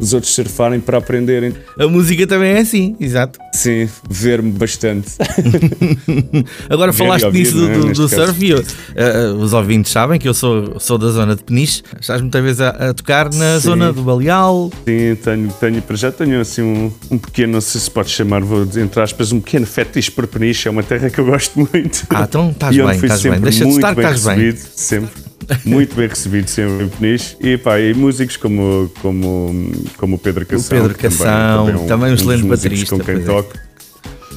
[0.00, 1.52] os outros surfarem para aprenderem.
[1.78, 3.38] A música também é assim, exato.
[3.52, 5.10] Sim, ver-me bastante.
[6.68, 7.78] Agora Ver falaste nisso do, é?
[7.78, 11.36] do- do surf e eu, eh, os ouvintes sabem que eu sou, sou da zona
[11.36, 11.82] de Peniche.
[12.00, 13.60] Estás muitas vezes a, a tocar na Sim.
[13.68, 14.70] zona do Baleal.
[14.86, 18.40] Sim, tenho, tenho, para já tenho assim um, um pequeno, não sei se pode chamar,
[18.42, 22.06] vou entre aspas, um pequeno fetiche por Peniche, é uma terra que eu gosto muito.
[22.10, 23.40] Ah, então estás bem, estás bem.
[23.40, 24.56] Deixa de estar estás bem.
[24.56, 25.29] sempre.
[25.64, 27.36] Muito bem recebido sempre em Peniche.
[27.40, 30.78] E pá, e músicos como, como, como o Pedro Cação.
[30.78, 33.18] Pedro que Cação, é também um dos excelente músicos baterista, Com quem é.
[33.20, 33.52] toco.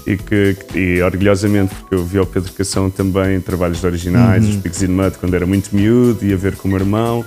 [0.06, 4.49] E, que, e orgulhosamente, porque eu vi ao Pedro Cação também em trabalhos originais, Uhum.
[4.49, 7.24] os Pigs in Mud, quando era muito miúdo, ia ver com o meu irmão.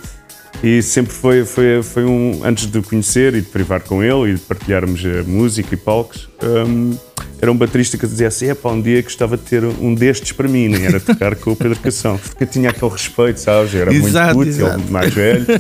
[0.63, 2.41] E sempre foi, foi, foi um.
[2.45, 5.77] Antes de o conhecer e de privar com ele e de partilharmos a música e
[5.77, 6.97] palcos, hum,
[7.41, 10.33] era um baterista que dizia assim: é pá, um dia gostava de ter um destes
[10.33, 13.75] para mim, nem era tocar com o Pedro Cação, porque eu tinha aquele respeito, sabes?
[13.75, 14.93] Era Exato, muito puto, exato.
[14.93, 15.47] mais velho.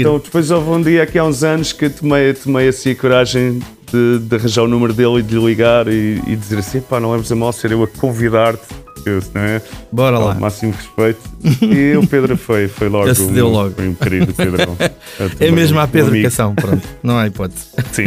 [0.00, 2.94] Então depois houve um dia, aqui há uns anos, que eu tomei, tomei assim a
[2.94, 6.80] coragem de, de arranjar o número dele e de lhe ligar e, e dizer assim:
[6.80, 8.62] pá, não leves a mal ser eu a convidar-te.
[9.34, 9.62] Não é?
[9.90, 10.34] Bora lá.
[10.34, 11.20] máximo respeito.
[11.62, 13.08] E o Pedro foi, foi logo.
[13.08, 13.74] Acedeu um, logo.
[13.74, 14.76] Foi um querido Pedro.
[15.38, 16.24] É mesmo a Pedro amigo.
[16.24, 16.86] Cação, pronto.
[17.02, 17.66] Não há hipótese.
[17.92, 18.04] Sim.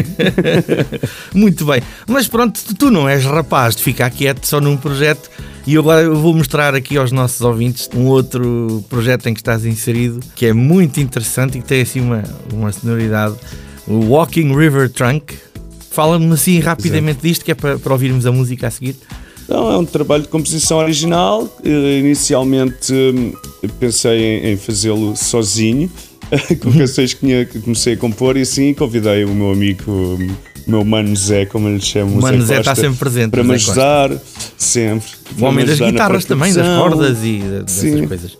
[1.33, 1.81] Muito bem.
[2.07, 5.29] Mas pronto, tu- não és rapaz de ficar quieto só num projeto.
[5.65, 9.65] E agora eu vou mostrar aqui aos nossos ouvintes um outro projeto em que estás
[9.65, 12.21] inserido, que é muito interessante e que tem assim uma,
[12.51, 13.35] uma sonoridade.
[13.87, 15.35] O Walking River Trunk.
[15.91, 18.95] Fala-me assim rapidamente disto, que é para, para ouvirmos a música a seguir.
[19.53, 21.47] Então, é um trabalho de composição original.
[21.63, 23.33] Eh, Inicialmente hum,
[23.79, 25.91] pensei em, fazê-lo sozinho,
[26.59, 30.31] com canções que, comecei a compor e assim convidei o meu amigo, hum,
[30.65, 33.43] o meu mano Zé, como ele chama, o Mano Zé Zé está sempre presente, para
[33.43, 34.09] me ajudar,
[34.57, 35.07] sempre.
[35.39, 38.37] O homem me das guitarras também, das cordas e dessas coisas.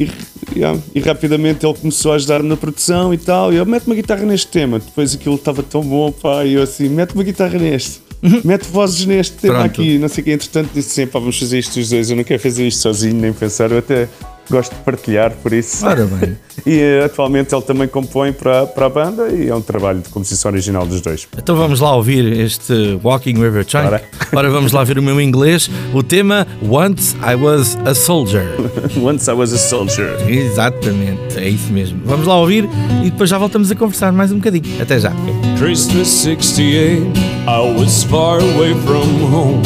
[0.00, 0.10] E,
[0.56, 3.52] yeah, e rapidamente ele começou a ajudar-me na produção e tal.
[3.52, 4.78] E eu, mete uma guitarra neste tema.
[4.78, 6.44] Depois aquilo estava tão bom, pá.
[6.44, 8.05] E eu assim, mete uma guitarra neste.
[8.44, 9.80] Mete vozes neste tema Pronto.
[9.80, 9.98] aqui.
[9.98, 10.32] Não sei o que.
[10.32, 12.10] Entretanto disse assim, pá, vamos fazer isto os dois.
[12.10, 13.70] Eu não quero fazer isto sozinho, nem pensar.
[13.70, 14.08] Eu até
[14.50, 15.86] gosto de partilhar, por isso.
[15.86, 16.36] Ora bem.
[16.64, 20.50] E atualmente ele também compõe para, para a banda e é um trabalho de composição
[20.50, 21.28] original dos dois.
[21.38, 23.84] Então vamos lá ouvir este Walking River Trunk.
[23.84, 24.02] Bora.
[24.34, 25.70] Ora, vamos lá ver o meu inglês.
[25.94, 28.46] O tema Once I Was a Soldier.
[29.00, 30.16] Once I was a soldier.
[30.28, 32.00] Exatamente, é isso mesmo.
[32.04, 32.68] Vamos lá ouvir
[33.04, 34.82] e depois já voltamos a conversar mais um bocadinho.
[34.82, 35.12] Até já.
[35.58, 37.12] Christmas 68,
[37.46, 39.62] I was far away from home.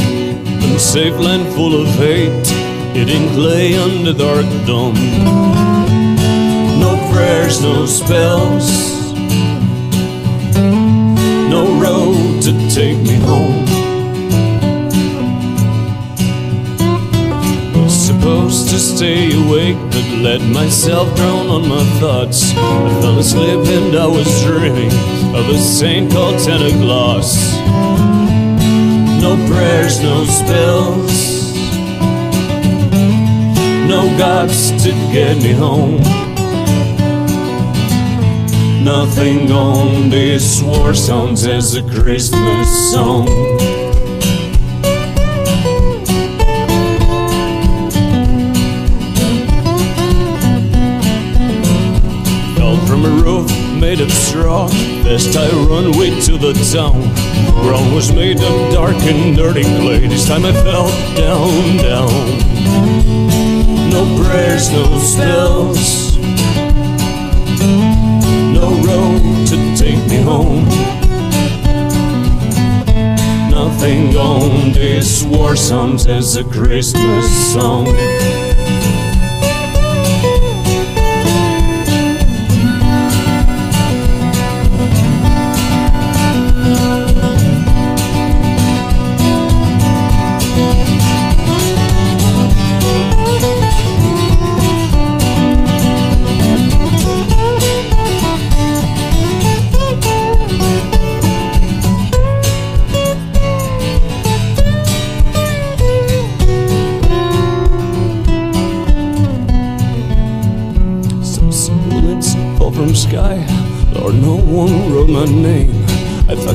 [0.62, 2.53] In a safe land full of hate,
[2.95, 4.95] eating clay under dark dome.
[6.80, 8.68] No prayers, no spells,
[11.49, 13.66] no road to take me home.
[17.88, 22.53] Supposed to stay awake, but let myself drown on my thoughts.
[22.53, 24.93] I fell asleep and I was dreaming
[25.34, 27.36] of a saint called Claus.
[29.22, 31.39] No prayers, no spells,
[33.91, 35.97] no gods to get me home.
[38.84, 43.26] Nothing on this war sounds as a Christmas song.
[52.55, 54.68] Fell from a roof made of straw.
[55.03, 57.03] Best I run way to the town.
[57.64, 60.07] Ground was made of dark and dirty clay.
[60.07, 63.00] This time I fell down, down.
[64.01, 66.17] No prayers, no spells.
[68.57, 70.65] No road to take me home.
[73.51, 77.89] Nothing on this war song as a Christmas song.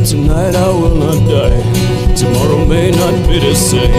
[0.06, 2.16] Tonight I will not die.
[2.16, 3.92] Tomorrow may not be the same.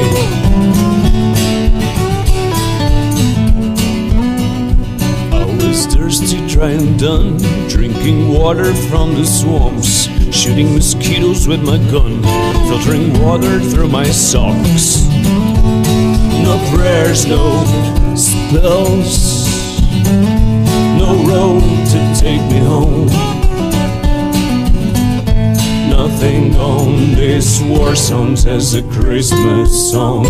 [5.33, 7.39] I was thirsty, dry and done,
[7.69, 12.23] drinking water from the swamps, shooting mosquitoes with my gun,
[12.69, 15.09] filtering water through my socks.
[16.47, 17.65] No prayers, no
[18.15, 19.47] spells
[20.99, 23.46] no road to take me home.
[26.19, 30.25] Nothing on this war song as a Christmas song.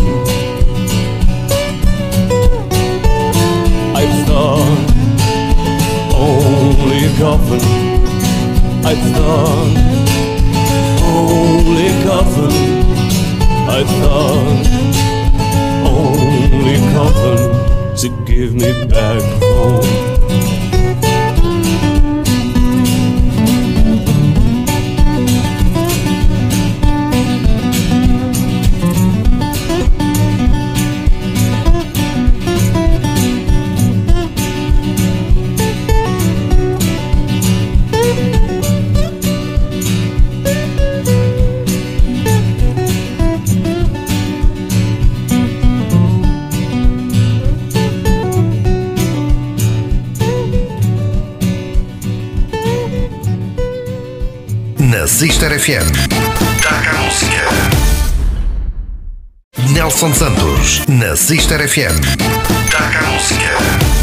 [3.94, 4.82] I thought
[6.12, 7.62] only coffin.
[8.84, 9.76] I thought
[11.04, 12.50] only coffin.
[13.70, 14.66] I thought
[15.86, 20.15] only coffin to give me back home.
[55.36, 55.92] Na Sister FM.
[56.62, 57.44] Toca a música.
[59.74, 60.82] Nelson Santos.
[60.88, 62.00] Na Sister FM.
[62.70, 63.95] Toca a música.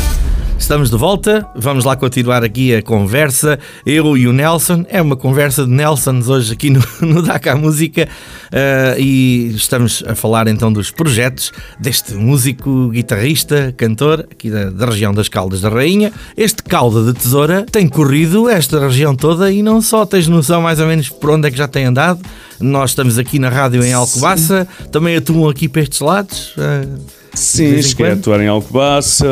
[0.63, 3.59] Estamos de volta, vamos lá continuar aqui a conversa.
[3.85, 8.07] Eu e o Nelson, é uma conversa de Nelsons hoje aqui no, no Daca Música
[8.49, 14.85] eh, e estamos a falar então dos projetos deste músico, guitarrista, cantor aqui da, da
[14.85, 16.13] região das Caldas da Rainha.
[16.37, 20.79] Este Calda de Tesoura tem corrido esta região toda e não só tens noção mais
[20.79, 22.21] ou menos por onde é que já tem andado.
[22.57, 26.53] Nós estamos aqui na rádio em Alcobaça, também atuam aqui para estes lados.
[26.55, 29.25] de Sim, cheguei a atuar em Alcobaça,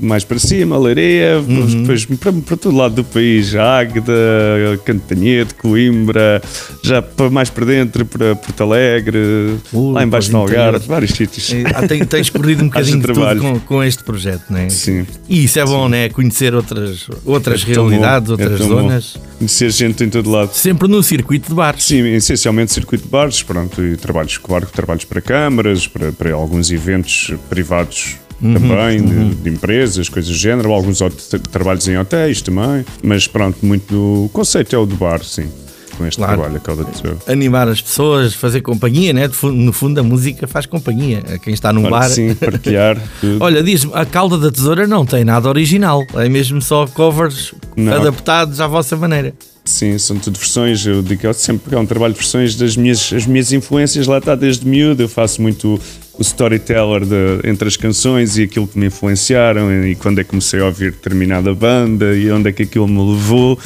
[0.00, 1.82] mais para cima, Leiria, Uhum.
[1.82, 4.12] depois para, para todo lado do país, Águeda,
[4.84, 6.40] Cantanhete, Coimbra,
[6.82, 9.18] já para mais para dentro, para Porto Alegre,
[9.72, 10.38] Uh, lá embaixo no.
[10.38, 11.52] Algarve, vários sítios.
[11.52, 13.40] Eh, ah, tem- tens corrido um bocadinho de tudo trabalho.
[13.40, 14.68] com, com este projeto, não é?
[14.70, 15.06] Sim.
[15.28, 16.08] E isso é bom, não é?
[16.08, 18.74] Conhecer outras, outras É bom, realidades, é outras tão bom.
[18.82, 19.16] zonas.
[19.38, 20.52] Conhecer gente em todo lado.
[20.54, 21.84] Sempre no circuito de bares.
[21.84, 26.70] Sim, essencialmente circuito de bares, pronto, e trabalhos, claro, trabalhos para câmaras, para, para alguns
[26.70, 27.17] eventos
[27.48, 31.00] privados Uhum, também, de, de empresas, coisas do género, alguns
[31.50, 35.48] trabalhos em hotéis também, mas pronto, muito do conceito é o do bar, sim,
[35.96, 36.34] com este Claro.
[36.34, 37.18] trabalho, a Calda de Tesouro.
[37.26, 39.28] Animar as pessoas, fazer companhia, né?
[39.42, 42.08] No fundo, a música faz companhia a quem está num Claro bar.
[42.08, 43.38] Sim, partilhar tudo.
[43.42, 47.92] Olha, diz-me, a Calda da Tesoura não tem nada original, é mesmo só covers Não.
[47.92, 49.34] adaptados à vossa maneira.
[49.64, 50.86] Sim, são tudo versões.
[50.86, 54.06] Eu digo que sempre que é um trabalho de versões das minhas, as minhas influências.
[54.06, 55.02] Lá está desde miúdo.
[55.02, 55.78] Eu faço muito
[56.18, 60.30] o storyteller de- entre as canções e aquilo que me influenciaram e quando é que
[60.30, 63.58] comecei a ouvir determinada banda e onde é que aquilo me levou.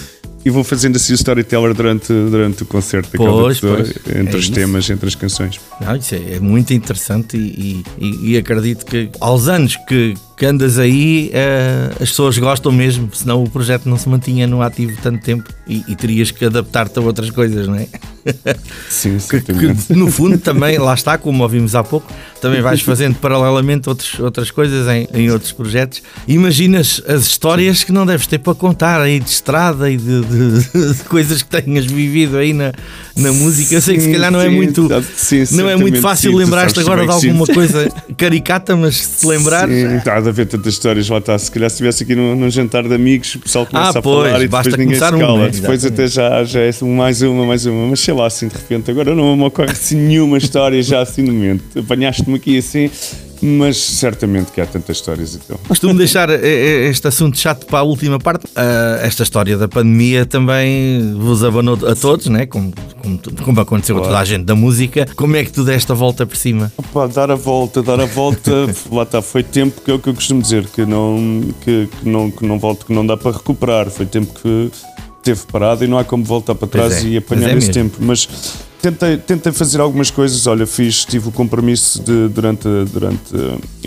[0.44, 4.16] E vou fazendo assim o storyteller durante, durante o concerto daquela Pois, tesoura, pois.
[4.16, 4.52] entre É os isso.
[4.52, 5.60] temas, entre as canções.
[5.80, 10.46] Não, isso é, é muito interessante e, e- e acredito que aos anos que, que
[10.46, 14.96] andas aí eh, as pessoas gostam mesmo, senão o projeto não se mantinha no ativo
[15.02, 17.86] tanto tempo e, e terias que adaptar-te a outras coisas, não é?
[18.88, 19.86] Sim, Que, certamente.
[19.86, 22.10] que, no fundo também, lá está, como ouvimos há pouco,
[22.40, 26.02] também vais fazendo paralelamente outros, outras coisas em, em outros projetos.
[26.28, 30.94] Imaginas as histórias que não deves ter para contar aí de estrada e de, de-
[30.94, 32.72] de coisas que tenhas vivido aí na,
[33.16, 33.74] na música.
[33.74, 36.30] Eu sei que se Sim, calhar não é sim, muito, sim, não é muito fácil
[36.30, 37.28] sim, lembrar-te agora de que sim.
[37.28, 39.90] alguma coisa caricata, mas se te lembrares.
[39.90, 41.38] Sim, há há de haver tantas histórias, lá está.
[41.38, 44.02] Se calhar se estivesse aqui num, num jantar de amigos, o pessoal começa Ah, a
[44.02, 45.44] pois, falar e basta depois ninguém se começar um, cala.
[45.46, 45.50] né?
[45.50, 47.88] depois até já, já é um, mais uma, mais uma.
[47.88, 51.22] Mas sei lá, assim de repente, agora não me ocorre assim nenhuma história já assim
[51.22, 51.78] no momento.
[51.78, 52.90] Apanhaste-me aqui assim,
[53.42, 55.58] mas certamente que há tantas histórias então.
[55.66, 58.46] Costumo deixar eh, eh, este assunto chato para a última parte.
[58.54, 62.46] Ah, esta história da pandemia também vos abanou a todos, né?
[62.46, 62.72] como,
[63.02, 65.06] como, como aconteceu a toda a gente da música.
[65.16, 66.72] Como é que tu deste a volta por cima?
[66.76, 68.50] Opa, dar a volta, dar a volta,
[68.90, 72.08] lá está, foi tempo que é o que eu costumo dizer, que não, que, que
[72.08, 74.70] não, que não volta, que não dá para recuperar, foi tempo que
[75.22, 77.72] teve parado e não há como voltar para trás é, e apanhar é esse mesmo.
[77.72, 77.98] tempo.
[78.00, 78.28] Mas
[78.82, 83.34] tentei, tentei fazer algumas coisas, olha, fiz, tive o compromisso de, durante, a- durante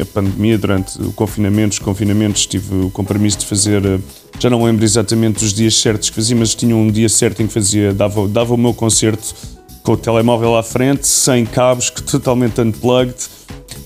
[0.01, 3.99] a pandemia, durante o confinamento, os confinamentos, tive o compromisso de fazer, eh,
[4.39, 7.47] já não lembro exatamente os dias certos que fazia, mas tinha um dia certo em
[7.47, 9.35] que fazia, dava, dava o meu concerto
[9.83, 13.15] com o telemóvel à frente, sem cabos, totalmente unplugged,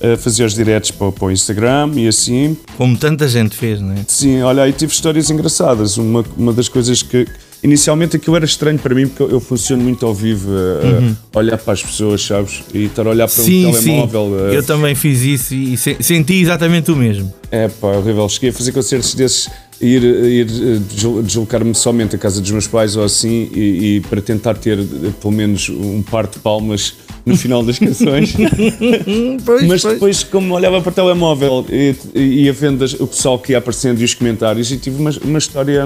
[0.02, 2.56] eh, fazia os diretos para, para o Instagram e assim.
[2.78, 3.98] Como tanta gente fez, não é?
[4.08, 5.98] Sim, olha, aí tive histórias engraçadas.
[5.98, 7.28] Uma, uma das coisas que.
[7.62, 11.58] Inicialmente aquilo era estranho para mim porque eu, funciono muito ao vivo, a, a olhar
[11.58, 12.64] para as pessoas, sabes?
[12.74, 13.84] E estar a olhar para Sim, um sim.
[13.84, 14.50] telemóvel.
[14.52, 17.34] eh, Eu também fiz isso e se- senti exatamente o mesmo.
[17.52, 18.30] É pá, horrível.
[18.30, 19.50] Cheguei a fazer concertos desses,
[19.82, 24.22] ir, ir deslo- deslocar-me somente à casa dos meus pais ou assim, e, e para
[24.22, 24.78] tentar ter
[25.22, 28.34] pelo menos um par de palmas no final das canções.
[29.46, 29.94] Pois, Mas pois.
[29.94, 34.00] depois, como olhava para o telemóvel e e ia vendo o pessoal que ia aparecendo
[34.02, 35.86] e os comentários, e tive uma, uma história,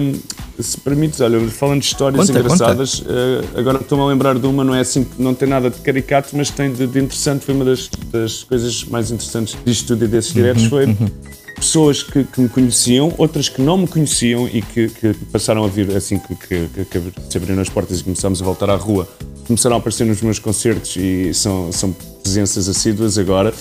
[0.59, 4.63] se permites, olha, falando de histórias Conta, engraçadas, eh, agora estou-me a lembrar de uma,
[4.63, 7.65] não é assim, não tem nada de caricato, mas tem de, de interessante, foi uma
[7.65, 10.85] das, das coisas mais interessantes disto tudo e desses Uhum, diretos, foi
[11.63, 15.67] pessoas que, que me conheciam, outras que não me conheciam e que, que passaram a
[15.67, 16.99] vir assim que, que,
[17.29, 19.07] se abriram as portas e começámos a voltar à rua,
[19.47, 23.53] começaram a aparecer nos meus concertos e são, são presenças assíduas agora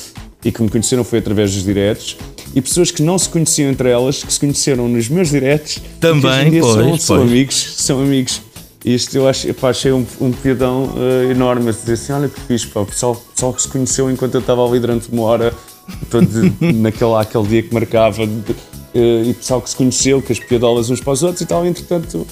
[0.44, 2.16] e que me conheceram foi através dos diretos
[2.54, 5.88] e pessoas que não se conheciam entre elas, que se conheceram nos meus diretos que
[6.00, 7.30] Também, dia são, pois, são pois.
[7.30, 8.42] amigos, são amigos.
[8.84, 12.40] Isto eu acho, epá, achei um, um piadão eh, enorme a dizer assim: olha que
[12.40, 15.54] fixe, pá, o pessoal, pessoal que se conheceu enquanto eu estava ali durante uma hora,
[16.10, 20.38] todo de- naquele, aquele dia que marcava, eh, e pessoal que se conheceu, que as
[20.38, 22.26] piadolas uns para os outros e tal, entretanto,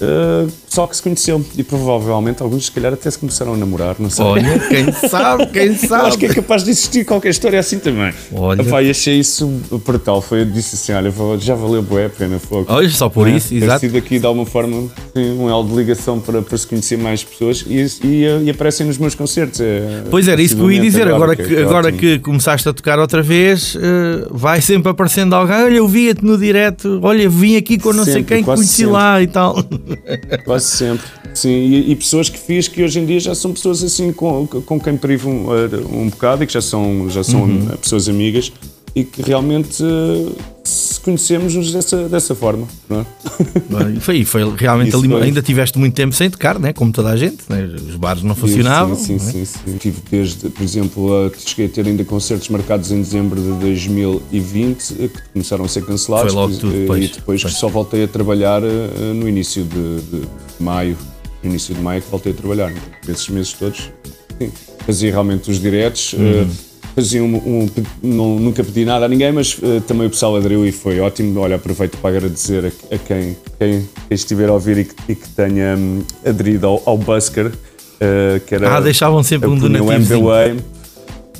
[0.00, 1.44] eh, pessoal que se conheceu.
[1.56, 4.24] E provavelmente alguns, se calhar, até se começaram a namorar, não sei.
[4.24, 6.08] Olha, quem sabe, quem sabe.
[6.08, 8.12] Acho que é capaz de existir qualquer história assim também.
[8.32, 8.62] Olha.
[8.62, 9.46] Epá, e achei isso
[9.84, 10.22] brutal.
[10.22, 12.38] Foi, eu disse assim: olha, já valeu bué a pena.
[12.38, 12.66] Fogo.
[12.68, 13.36] Olha, só por Né?
[13.36, 13.80] isso, Ter exato.
[13.80, 17.64] sido aqui de alguma forma um elo de ligação para, para se conhecer mais pessoas
[17.66, 19.60] e, e, e aparecem nos meus concertos.
[19.60, 21.08] É, Pois era isso que eu ia dizer.
[21.08, 21.98] Agora, que, que, é agora ótimo.
[21.98, 25.56] que começaste a tocar outra vez, eh, vai sempre aparecendo alguém.
[25.56, 27.00] Olha, eu via-te no direto.
[27.02, 28.92] Olha, vim aqui com não sei Sempre, quem, quase conheci sempre.
[28.92, 29.56] lá e tal.
[30.44, 31.06] Quase sempre.
[31.34, 34.46] Sim, e, e pessoas que fiz que hoje em dia já são pessoas assim com,
[34.46, 35.46] com quem privo um,
[36.02, 37.66] um bocado e que já são, já são Uhum.
[37.80, 38.52] pessoas amigas
[38.96, 40.32] e que realmente eh,
[40.64, 42.66] se conhecemos dessa, dessa forma.
[42.88, 43.00] Não
[43.80, 43.92] é?
[43.92, 45.14] E foi, foi realmente ali.
[45.14, 46.72] Ainda tiveste muito tempo sem tocar, né?
[46.72, 47.38] como toda a gente.
[47.48, 47.64] né?
[47.88, 48.96] Os bares não funcionavam.
[48.96, 49.32] Sim, sim, né?
[49.32, 49.76] sim, sim.
[49.78, 54.94] Tive desde, por exemplo, a, cheguei a ter ainda concertos marcados em dezembro de 2020
[54.98, 56.32] eh, que começaram a ser cancelados.
[56.32, 57.04] Foi logo tudo eh, depois.
[57.04, 57.54] E depois Pois.
[57.54, 60.22] só voltei a trabalhar eh, no início de, de
[60.62, 60.96] maio.
[61.42, 62.72] Início de maio que voltei a trabalhar.
[63.08, 63.90] Esses meses todos.
[64.38, 64.52] Sim.
[64.86, 66.14] Fazia realmente os diretos.
[66.18, 66.46] eh,
[66.94, 67.68] Fazia um, um-
[68.02, 71.38] não- nunca pedi nada a ninguém, mas eh, também o pessoal aderiu e foi ótimo.
[71.40, 75.28] Olha, aproveito para agradecer a, a quem, quem estiver a ouvir e que, e que
[75.30, 77.52] tenha hum, aderido ao, ao Busker.
[78.00, 80.18] eh, que era, Ah, deixavam sempre um punha o donativozinho.
[80.18, 80.56] MBWay.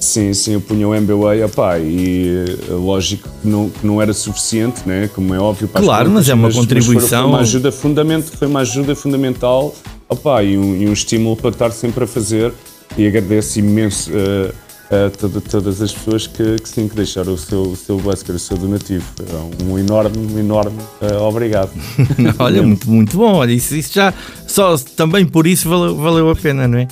[0.00, 4.14] Sim, sim, eu punha o MBWay, opá, e eh, lógico que não, que não era
[4.14, 5.10] suficiente, né?
[5.14, 5.68] como é óbvio.
[5.68, 7.20] Para Claro, contas, mas é uma foi- contribuição.
[7.24, 9.74] Foi uma ajuda, fundament, foi uma ajuda fundamental
[10.08, 12.50] opá, e, um, e um estímulo para estar sempre a fazer.
[12.96, 14.52] E agradeço imenso eh,
[14.90, 18.34] a toda- todas as pessoas que, que sim, que deixaram o seu, o seu Busker,
[18.34, 19.04] o seu donativo.
[19.20, 21.70] É Um enorme, um enorme eh, obrigado.
[22.38, 23.34] Olha, muito, muito bom.
[23.34, 24.12] Olha, isso, isso já
[24.46, 26.88] só também por isso valeu, valeu a pena, não é?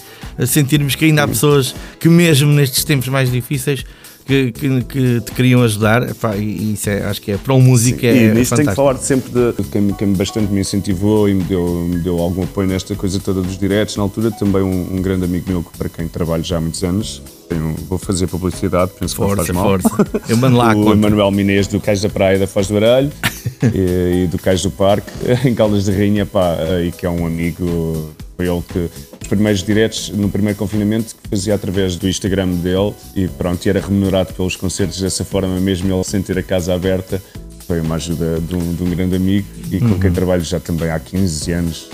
[0.46, 3.84] Sentirmos que ainda há pessoas que, mesmo nestes tempos mais difíceis,
[4.28, 6.08] que, que, que te queriam ajudar.
[6.10, 8.68] Epá, e isso é, acho que é para um músico é, e é nisso tenho
[8.68, 12.42] que falar sempre de quem, quem bastante me incentivou e me deu, me deu algum
[12.44, 13.96] apoio nesta coisa toda dos diretos.
[13.96, 17.22] Na altura, também um, um grande amigo meu para quem trabalho já há muitos anos.
[17.48, 19.64] Tenho- vou fazer publicidade, penso que não Força, faz mal.
[19.80, 20.10] força.
[20.28, 20.92] Eu mando lá o conta.
[20.98, 23.10] Emanuel Minês do Cais da Praia da Foz do Baralho
[23.74, 25.10] e, e do Cais do Parque,
[25.48, 26.54] em Caldas de Rainha, pá,
[26.86, 31.28] e que é um amigo, foi ele que, os primeiros diretos, no primeiro confinamento, que
[31.28, 35.92] fazia através do Instagram dele e pronto, e era remunerado pelos concertos dessa forma, mesmo
[35.92, 37.20] ele sem ter a casa aberta,
[37.66, 39.98] foi uma ajuda de um, de um grande amigo e com Uhum.
[40.00, 41.90] quem trabalho já também há 15 anos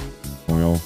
[0.47, 0.81] com ele.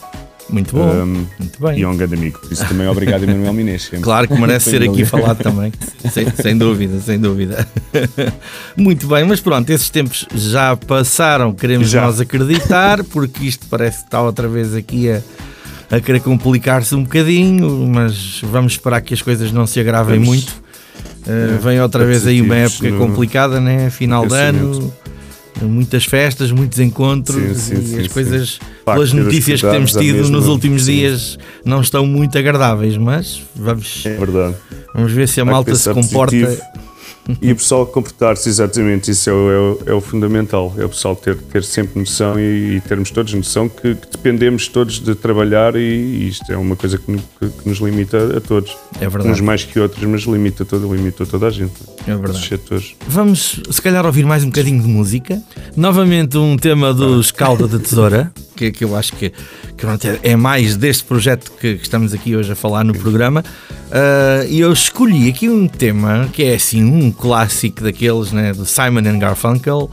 [0.50, 1.78] Muito bom, Um, muito bem.
[1.78, 2.38] E é um grande amigo.
[2.38, 3.82] Por isso também obrigado, Emanuel Minês.
[3.82, 4.00] sempre.
[4.00, 5.70] Claro que merece ser aqui falado também,
[6.10, 7.68] sem, sem dúvida, sem dúvida.
[8.74, 12.02] Muito bem, mas pronto, esses tempos já passaram, queremos Já.
[12.02, 15.20] nós acreditar, porque isto parece que está outra vez aqui a,
[15.90, 20.28] a querer complicar-se um bocadinho, mas vamos esperar que as coisas não se agravem Vamos.
[20.28, 20.52] muito.
[21.26, 23.90] Uh, vem outra vez aí uma época no- complicada, né?
[23.90, 24.92] Final de ano,
[25.62, 30.28] muitas festas, muitos encontros Sim, sim, e sim, as coisas, pelas notícias que temos tido
[30.30, 34.16] nos últimos dias, não estão muito agradáveis, mas vamos, É
[34.94, 36.34] vamos ver se a Há malta se comporta.
[36.36, 36.62] positivo.
[37.42, 40.74] E o pessoal comportar-se exatamente, isso é o, é o- é o fundamental.
[40.78, 44.66] É o pessoal ter, ter sempre noção e, e termos todos noção que, que dependemos
[44.68, 48.40] todos de trabalhar e, e isto é uma coisa que, que- que nos limita a,
[48.40, 48.76] todos.
[49.00, 51.74] É Uns verdade, mais que outros, mas limita, todo, limita toda a gente.
[52.06, 52.46] é verdade.
[52.48, 52.94] setores.
[53.06, 55.42] Vamos, se calhar, ouvir mais um bocadinho de música.
[55.76, 59.30] Novamente, um tema dos Calda de Tesoura, que, que eu acho que,
[59.76, 63.44] que é- é mais deste projeto que, que estamos aqui hoje a falar no programa.
[63.90, 68.64] Ah, E eu escolhi aqui um tema que é assim um clássico daqueles, né, do
[68.66, 69.90] Simon and Garfunkel.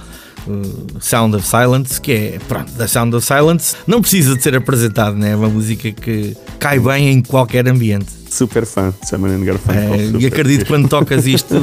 [0.47, 4.55] uh, Sound of Silence, que é, pronto, da Sound of Silence, não precisa de ser
[4.55, 5.31] apresentado, né?
[5.31, 8.05] é uma música que cai bem em qualquer ambiente.
[8.29, 9.93] Super fã de Simon and Garfunkel.
[9.93, 11.55] É, e acredito que quando tocas isto,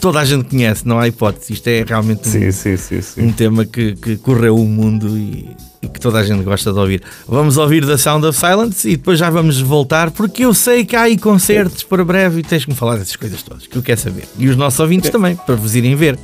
[0.00, 1.52] toda a gente conhece, não há hipótese.
[1.52, 3.22] Isto é realmente um, Sim, sim, sim.
[3.22, 5.50] um tema que, que correu o mundo e
[5.88, 7.02] que toda a gente gosta de ouvir.
[7.26, 10.94] Vamos ouvir da Sound of Silence e depois já vamos voltar, porque eu sei que
[10.94, 13.82] há aí concertos para breve e tens que me falar dessas coisas todas, que eu
[13.82, 14.24] quero saber.
[14.38, 16.18] E os nossos ouvintes também, para vos irem ver.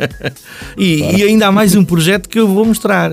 [0.76, 3.12] e, e ainda há mais um projeto que eu vou mostrar,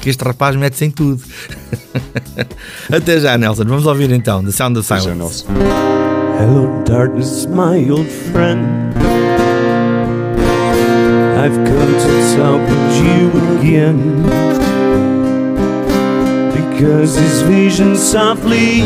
[0.00, 1.22] que- este rapaz mete-se em tudo.
[2.90, 3.64] Até já, Nelson.
[3.64, 5.18] Vamos ouvir então The Sound of Já, Silence.
[5.18, 5.46] Nelson.
[6.38, 8.62] Hello, darkness, my old friend.
[11.36, 14.67] I've come to talk with you again.
[16.78, 18.82] Because his vision softly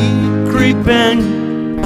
[0.50, 1.76] creeping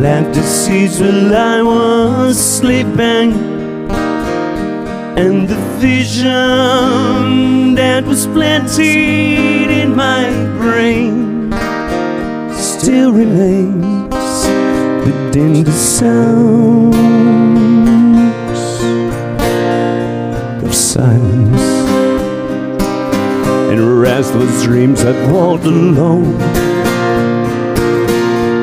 [0.00, 3.32] Left the seeds while I was sleeping.
[5.18, 11.50] And the vision that was planted in my brain
[12.54, 14.14] still remains
[15.04, 16.94] within the sounds
[20.62, 21.65] of silence
[23.76, 26.40] and restless dreams that walked alone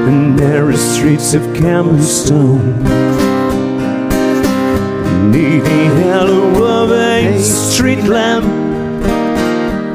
[0.08, 2.82] in narrow streets of cobblestone
[5.32, 8.46] neath the halo of a street lamp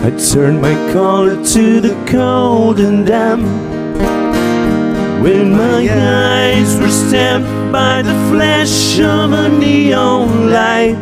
[0.04, 3.42] I turned my collar to the cold and damp.
[5.22, 10.96] When my eyes were stabbed by the flash of a neon light,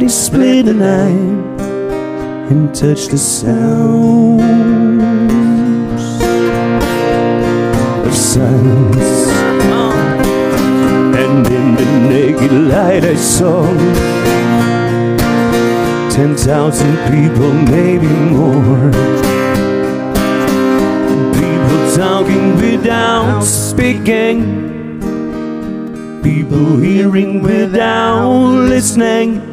[0.00, 1.39] they split the night
[2.50, 4.42] and touch the sounds
[8.04, 9.28] of silence.
[11.22, 13.62] And in the naked light, I saw
[16.10, 18.90] ten thousand people, maybe more.
[21.34, 25.00] People talking without speaking,
[26.20, 28.32] people hearing without
[28.68, 29.49] listening,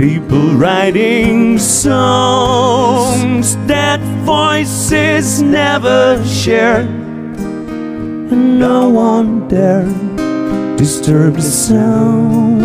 [0.00, 6.80] people writing songs that voices never share,
[8.30, 9.84] and no one dare
[10.78, 12.62] disturb the sound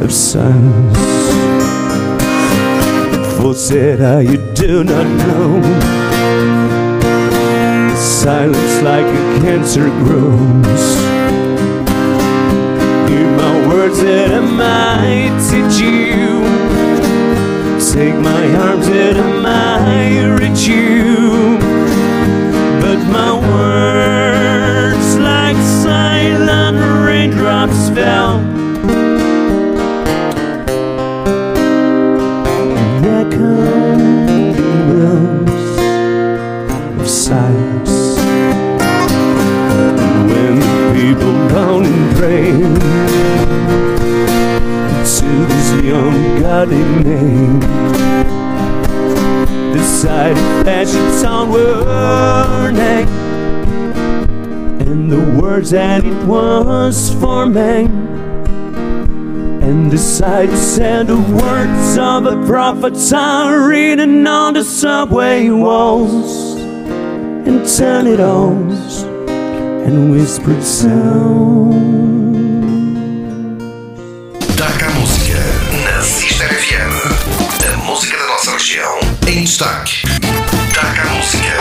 [0.00, 0.96] of silence.
[4.00, 5.62] I you do not know.
[7.94, 10.85] Silence like a cancer grows
[13.96, 16.44] words that I might teach you
[17.92, 21.58] Take my arms and I might reach you
[22.80, 28.45] But my words like silent raindrops fell
[46.66, 47.60] godly name,
[49.72, 53.08] the sight of flashing sound warning,
[54.80, 58.04] and the words that it was forming.
[59.62, 66.54] And the sights and the words of the prophets are written on the subway walls
[66.54, 69.02] and teledons
[69.84, 72.25] and whispered sound.
[79.46, 80.02] Destaque.
[80.66, 81.54] Destaca a música.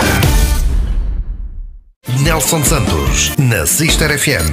[2.24, 4.49] Nelson Santos, na Sister FM.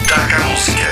[0.00, 0.82] Destaca a música.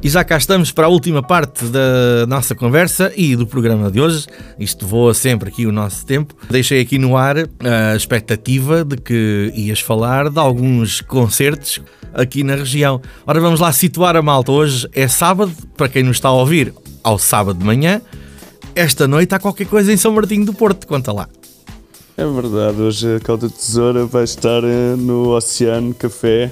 [0.00, 4.00] E já cá estamos para a última parte da nossa conversa e do programa de
[4.00, 4.26] hoje.
[4.56, 6.36] Isto voa sempre aqui o nosso tempo.
[6.48, 11.80] Deixei aqui no ar a expectativa de que ias falar de alguns concertos
[12.12, 13.02] aqui na região.
[13.26, 14.52] Ora, vamos lá situar a malta.
[14.52, 16.72] Hoje é sábado, para quem nos está a ouvir,
[17.02, 18.00] ao sábado de manhã.
[18.74, 20.86] Esta noite há qualquer coisa em São Martinho do Porto.
[20.86, 21.28] Conta lá.
[22.16, 26.50] É verdade, hoje a Calda Tesoura vai estar eh, no Oceano Café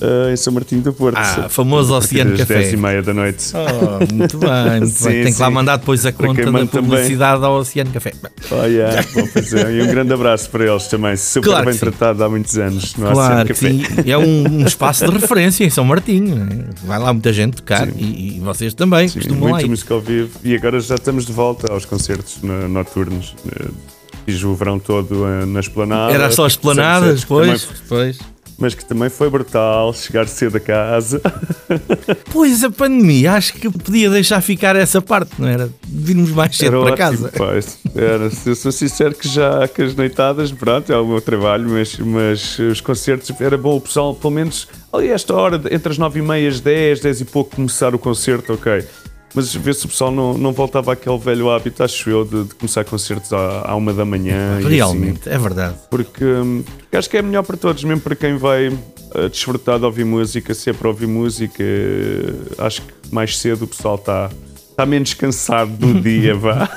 [0.00, 1.16] eh, em São Martinho do Porto.
[1.18, 2.54] Ah, famoso Oceano Café.
[2.60, 3.52] 10 e meia da noite.
[3.54, 5.24] Oh, muito bem, muito Sim, bem.
[5.24, 6.88] Tem que lá mandar depois a conta da manda também.
[6.90, 8.12] publicidade ao Oceano Café.
[8.50, 9.72] Oh, yeah, bom, pois é.
[9.72, 11.16] E um grande abraço para eles também.
[11.16, 13.68] Super Claro bem tratado há muitos anos no Claro Oceano Café.
[13.68, 13.82] sim.
[14.10, 16.34] É um, um espaço de referência em São Martinho.
[16.36, 16.64] né?
[16.84, 19.68] Vai lá muita gente tocar e, e vocês também Sim, costumam lá muita ir.
[19.70, 23.34] música ao vivo e agora já estamos de volta aos concertos no- noturnos.
[23.54, 23.66] Eh,
[24.26, 26.12] Fiz o verão todo eh, na esplanada.
[26.12, 28.18] Era só esplanadas, Sunsets, que também- depois, depois.
[28.60, 31.20] Mas que também foi brutal chegar cedo a casa.
[32.32, 35.68] Pois a pandemia, acho que podia deixar ficar essa parte, não era?
[35.86, 37.32] Virmos mais cedo Era para ótimo, casa.
[37.36, 37.78] pois.
[37.94, 41.98] Era, eu sou sincero que já que as noitadas, pronto, é o meu trabalho, mas,
[41.98, 45.98] mas os concertos era bom o pessoal, pelo menos ali a esta hora, entre as
[45.98, 48.84] 9 e meia, as 10, 10 e pouco, começar o concerto, ok.
[49.34, 52.54] Mas ver se o pessoal não, não voltava àquele velho hábito, acho eu, de, de
[52.54, 54.58] começar concertos à, à uma da manhã.
[54.58, 54.68] assim.
[54.68, 55.74] Realmente, é verdade.
[55.88, 58.66] porque, hum, porque acho que é melhor para todos, mesmo para quem vai
[59.14, 63.64] eh, desfrutar de ouvir música, se é para ouvir música, eh, acho que mais cedo
[63.64, 64.30] o pessoal está
[64.70, 66.68] está menos cansado do dia, vá.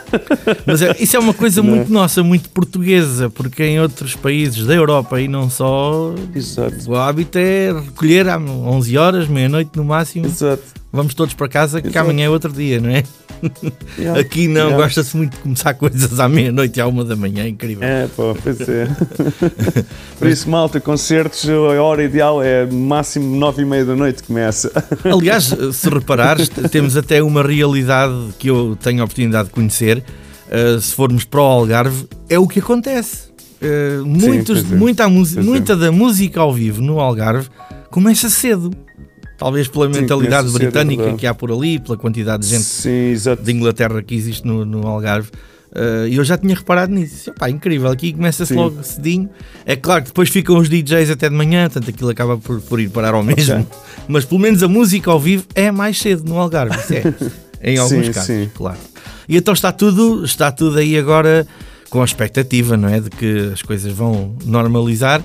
[0.65, 4.73] Mas é- isso é uma coisa muito nossa, muito portuguesa, porque em outros países da
[4.75, 6.91] Europa e não só, Exato.
[6.91, 10.25] o hábito é recolher às 11 horas, meia-noite no máximo.
[10.25, 10.82] Exato.
[10.93, 12.07] Vamos todos para casa, que Exato.
[12.07, 13.03] amanhã é outro dia, não é?
[13.97, 14.21] Yeah.
[14.21, 14.77] Aqui não, Yeah.
[14.77, 17.83] gosta-se muito de começar coisas à meia-noite e à uma da manhã, é incrível.
[17.83, 18.87] É, pô, pois é.
[20.19, 24.71] Por isso, malta, concertos, a hora ideal é máximo nove e meia da noite começa.
[25.03, 30.03] Aliás, se reparares, temos até uma realidade que eu tenho a oportunidade de conhecer.
[30.47, 33.29] Uh, se formos para o Algarve, é o que acontece.
[33.59, 34.75] Uh, muitos, pois é.
[34.75, 35.07] muita, é.
[35.41, 37.49] muita da música ao vivo no Algarve
[37.89, 38.71] começa cedo.
[39.43, 43.13] Talvez pela Sim, mentalidade é britânica que há por ali, pela quantidade de gente Sim,
[43.43, 45.27] de Inglaterra que existe no, no Algarve.
[45.75, 47.29] Uh, E eu já tinha reparado nisso.
[47.29, 48.59] Epá, incrível, aqui começa-se Sim.
[48.59, 49.29] logo cedinho.
[49.65, 52.79] É claro que depois ficam os DJs até de manhã, portanto aquilo acaba por, por
[52.79, 53.67] ir parar ao mesmo.
[54.07, 56.77] Mas pelo menos a música ao vivo é mais cedo no Algarve.
[56.77, 57.03] Isso é,
[57.73, 58.49] em alguns Sim, casos, sim.
[58.55, 58.77] claro.
[59.27, 61.45] E então está tudo, está tudo aí agora
[61.89, 63.01] com a expectativa, não é?
[63.01, 65.21] De que as coisas vão normalizar.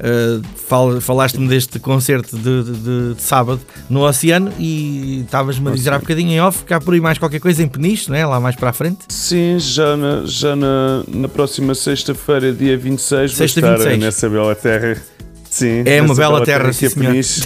[0.00, 5.72] Uh, fal- Falaste-me deste concerto de, de- de- de sábado no Oceano e estavas-me a
[5.72, 8.16] dizer há bocadinho em off que há por aí mais qualquer coisa em Peniche, não
[8.16, 8.24] é?
[8.24, 9.00] Lá mais para a frente.
[9.08, 13.98] Sim, já na, já na, na próxima sexta-feira, dia 26, Sexta, vou estar 26.
[14.02, 14.96] nessa bela terra.
[15.50, 16.88] Sim, É uma bela terra, sim.
[16.90, 17.42] Peniche,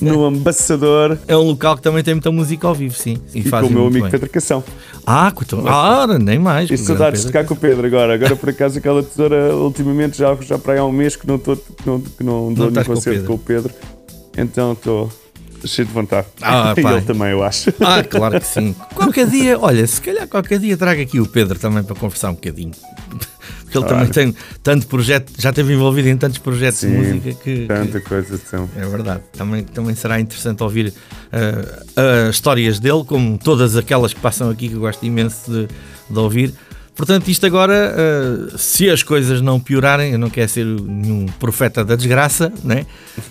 [0.00, 3.18] no Ambassador É um local que também tem muita música ao vivo, sim.
[3.34, 4.10] e com fazem o meu amigo bem.
[4.12, 4.62] Pedro Cação.
[5.04, 6.70] Ah, com ah, nem mais.
[6.70, 8.14] E com saudades de tocar com o Pedro agora.
[8.14, 11.38] Agora, por acaso, aquela tesoura, ultimamente, já, já para aí há um mês que não,
[11.38, 13.74] tô, que não, que não dou nenhum com concerto com o Pedro.
[14.38, 15.10] Então estou
[15.66, 16.26] cheio de vontade.
[16.40, 17.70] Ah, e ele também, eu acho.
[17.80, 18.74] Ah, claro que sim.
[18.94, 22.34] Qualquer dia, olha, se calhar qualquer dia traga aqui o Pedro também para conversar um
[22.34, 22.72] bocadinho.
[23.82, 27.32] Porque ele também tem tanto projeto, já esteve envolvido em tantos projetos de Sim, música
[27.42, 28.68] que, que- Tanta coisa, então.
[28.76, 29.20] é verdade.
[29.32, 30.92] Também, também será interessante ouvir
[31.32, 35.68] ah, as histórias dele, como todas aquelas que passam aqui que eu gosto imenso de,
[36.10, 36.54] de ouvir.
[36.94, 37.94] Portanto, isto agora,
[38.52, 42.86] ah, se as coisas não piorarem, eu não quero ser nenhum profeta da desgraça, né?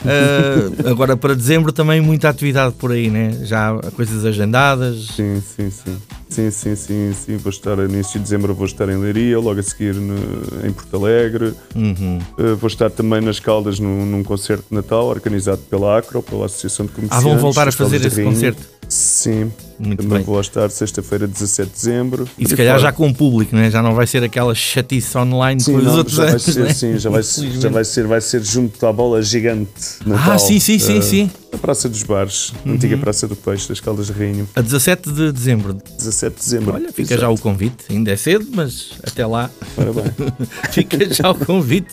[0.05, 3.39] Ah, agora para dezembro também muita atividade por aí, né?
[3.43, 5.07] Já há coisas agendadas.
[5.15, 5.97] Sim, sim, sim.
[6.29, 7.37] Sim, sim, sim, sim.
[7.37, 10.71] Vou estar no início de dezembro, vou estar em Leiria, logo a seguir no- em
[10.73, 11.53] Porto Alegre.
[11.75, 12.19] Uhum.
[12.39, 16.47] Uh, vou estar também nas Caldas num, num concerto de Natal organizado pela Acro, pela
[16.47, 17.23] Associação de Ah, Comerciantes.
[17.23, 18.61] vão voltar a fazer esse concerto.
[18.93, 20.23] Sim, Muito também bem.
[20.25, 22.29] vou estar sexta-feira, 17 de dezembro.
[22.37, 23.71] E se calhar fora- já com o público, né?
[23.71, 26.43] já não vai ser aquela chatice online Sim, os outros já vai anos.
[26.43, 26.73] ser, né?
[26.73, 29.71] sim, já vai, ser- já vai ser, vai ser junto à bola gigante
[30.03, 30.33] de Natal.
[30.33, 31.31] Ah, sim, sim, sim, uh, sim.
[31.51, 35.11] Na Praça dos Bares, na antiga Praça do Peixe, das Caldas de Rainha, A 17
[35.11, 35.73] de dezembro.
[35.97, 36.73] 17 de dezembro.
[36.75, 37.85] Olha, fica já o convite.
[37.89, 40.13] Ainda é cedo, mas até lá Parabéns.
[40.71, 41.89] fica já o convite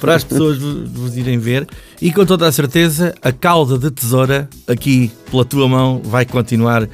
[0.00, 1.66] para as pessoas vo- vos irem ver.
[2.00, 6.88] E com toda a certeza, a cauda de tesoura aqui pela tua mão vai continuar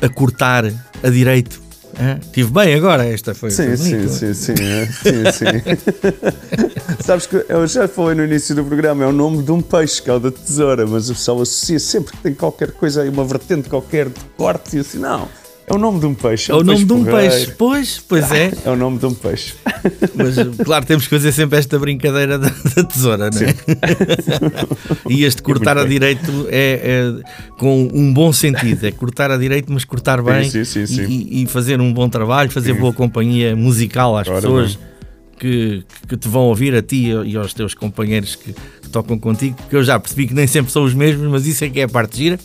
[0.00, 0.64] a cortar
[1.02, 1.60] a direito.
[2.00, 2.18] Hã?
[2.32, 3.50] Tive bem agora, esta foi.
[3.50, 4.86] Sim, sim, sim, sim, é.
[4.86, 7.02] sim, sim.
[7.04, 10.00] Sabes que eu já falei no início do programa, é o nome de um peixe,
[10.00, 13.08] que é o da tesoura, mas o pessoal associa sempre que tem qualquer coisa aí,
[13.08, 15.28] uma vertente qualquer de corte, e assim, não,
[15.72, 16.52] É o nome de um peixe.
[16.52, 17.34] É o nome peixe de um porreiro.
[17.34, 17.54] peixe.
[17.56, 18.52] Pois, pois é.
[18.66, 19.54] É o nome de um peixe.
[20.14, 20.34] Mas,
[20.64, 23.54] claro, temos que fazer sempre esta brincadeira da, da tesoura, não é?
[25.08, 25.92] e este cortar a bem.
[25.92, 28.86] direito é, é com um bom sentido.
[28.86, 31.06] É cortar a direito, mas cortar bem sim, sim, sim.
[31.06, 34.78] E, e fazer um bom trabalho, fazer boa companhia musical às Ora pessoas
[35.38, 38.54] que, que te vão ouvir, a ti e aos teus companheiros que
[38.92, 41.68] tocam contigo, que eu já percebi que nem sempre são os mesmos, mas isso é
[41.70, 42.38] que é a parte gira,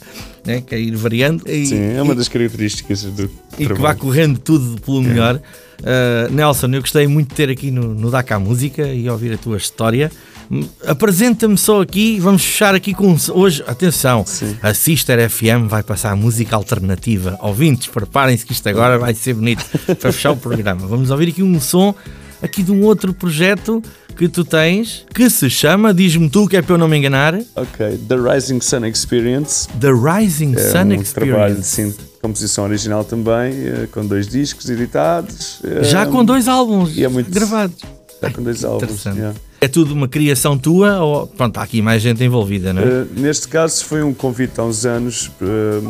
[0.46, 0.62] né?
[0.62, 1.44] que é ir variando.
[1.48, 3.82] E, Sim, é uma das características do e que trabalho.
[3.82, 5.36] vá correndo tudo pelo melhor.
[5.80, 9.38] Uh, Nelson, eu gostei muito de ter aqui no, no Dakar Música e ouvir a
[9.38, 10.12] tua história.
[10.50, 14.24] Hum, Apresenta-me só aqui, vamos fechar aqui com hoje, atenção,
[14.64, 17.38] a Sister FM vai passar música alternativa.
[17.42, 19.64] Ouvintes, preparem-se que isto agora vai ser bonito
[20.00, 20.88] para fechar o programa.
[20.88, 21.94] Vamos ouvir aqui um som
[22.42, 23.82] aqui de um outro projeto
[24.16, 27.36] que tu tens que se chama, diz-me tu que é para eu não me enganar,
[27.56, 29.68] Ok, The Rising Sun Experience.
[29.80, 31.64] The Rising É Sun um trabalho Experience.
[31.64, 35.60] sim, de composição original também, eh, com dois discos editados.
[35.64, 37.78] eh, Já com dois álbuns e é muito- gravados.
[38.22, 38.84] Já com dois álbuns.
[38.84, 39.18] Interessante.
[39.18, 39.40] yeah.
[39.62, 42.86] É tudo uma criação tua ou pronto, há aqui mais gente envolvida, não é?
[42.86, 45.82] Eh, neste caso foi um convite há uns anos eh,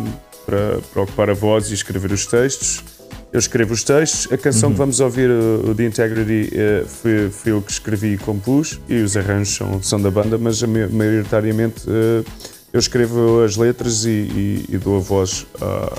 [0.46, 2.84] para, para ocupar a voz e escrever os textos.
[3.38, 4.28] Eu escrevo os textos.
[4.34, 4.74] A canção Uhum.
[4.74, 8.96] que vamos ouvir, o, The Integrity, eh, foi, foi eu que escrevi e compus, e
[8.96, 12.24] os arranjos são, são da banda, mas a ma- maioritariamente eh,
[12.74, 15.96] eu escrevo as letras e, e- e dou a voz à,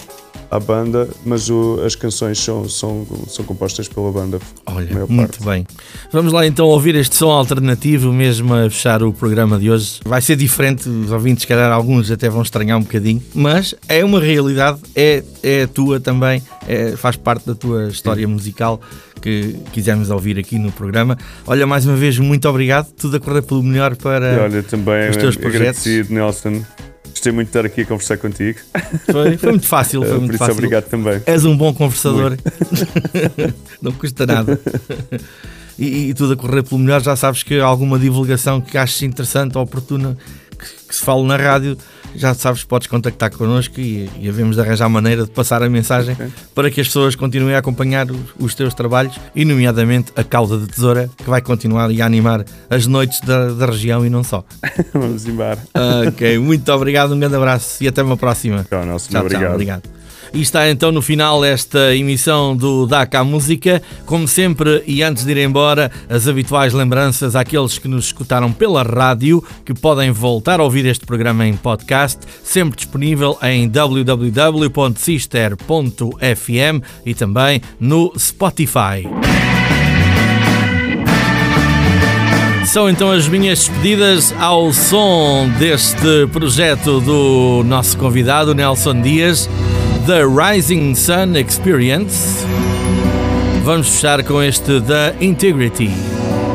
[0.50, 4.38] à banda, mas o- as canções são, são, são compostas pela banda.
[4.66, 5.66] a Olha, muito bem.
[6.10, 10.00] Vamos lá então ouvir este som alternativo, mesmo a fechar o programa de hoje.
[10.04, 14.02] Vai ser diferente, os ouvintes, se calhar alguns até vão estranhar um bocadinho, mas é
[14.04, 18.80] uma realidade, é, é tua também, é- faz parte da tua história musical
[19.20, 21.18] que quisemos ouvir aqui no programa.
[21.46, 24.32] Olha, mais uma vez, muito obrigado, tudo a correr pelo melhor para.
[24.34, 25.84] E olha, também os teus projetos.
[25.86, 26.62] agradecido, Nelson.
[27.18, 28.60] Gostei muito de estar aqui a conversar contigo.
[29.10, 30.54] Foi, foi muito fácil, foi Eh, muito Por isso, fácil.
[30.54, 31.20] obrigado também.
[31.26, 32.36] És um bom conversador.
[33.82, 34.60] não custa nada.
[35.76, 39.58] E, e tudo a correr pelo melhor, já sabes que alguma divulgação que aches interessante
[39.58, 40.16] ou oportuna
[40.56, 41.76] que, que se fale na rádio,
[42.14, 46.16] já sabes, podes contactar connosco e, e havemos de arranjar maneira de passar a mensagem
[46.54, 50.58] para que as pessoas continuem a acompanhar os, os teus trabalhos e, nomeadamente, a cauda
[50.58, 54.24] de tesoura, que vai continuar e a animar as noites da, da região e não
[54.24, 54.44] só.
[54.92, 55.58] Vamos embora.
[56.06, 58.64] ok, muito obrigado, um grande abraço e até uma próxima.
[58.68, 59.10] Tchau, Nelson.
[59.10, 59.42] Tchau, obrigado.
[59.42, 59.97] tchau, obrigado.
[60.32, 63.82] E está então no final esta emissão do DACA Música.
[64.04, 68.82] Como sempre, e antes de ir embora, as habituais lembranças àqueles que nos escutaram pela
[68.82, 74.68] rádio, que podem voltar a ouvir este programa em podcast, sempre disponível em www.sister.fm
[77.04, 79.08] e também no Spotify.
[82.68, 89.48] São então as minhas despedidas ao som deste projeto do nosso convidado Nelson Dias,
[90.08, 92.42] The Rising Sun Experience.
[93.62, 95.90] Vamos fechar com este The Integrity.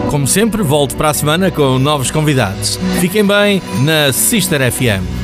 [0.10, 2.80] Como sempre, volto para a semana com novos convidados.
[3.00, 5.23] Fiquem bem na Sister FM.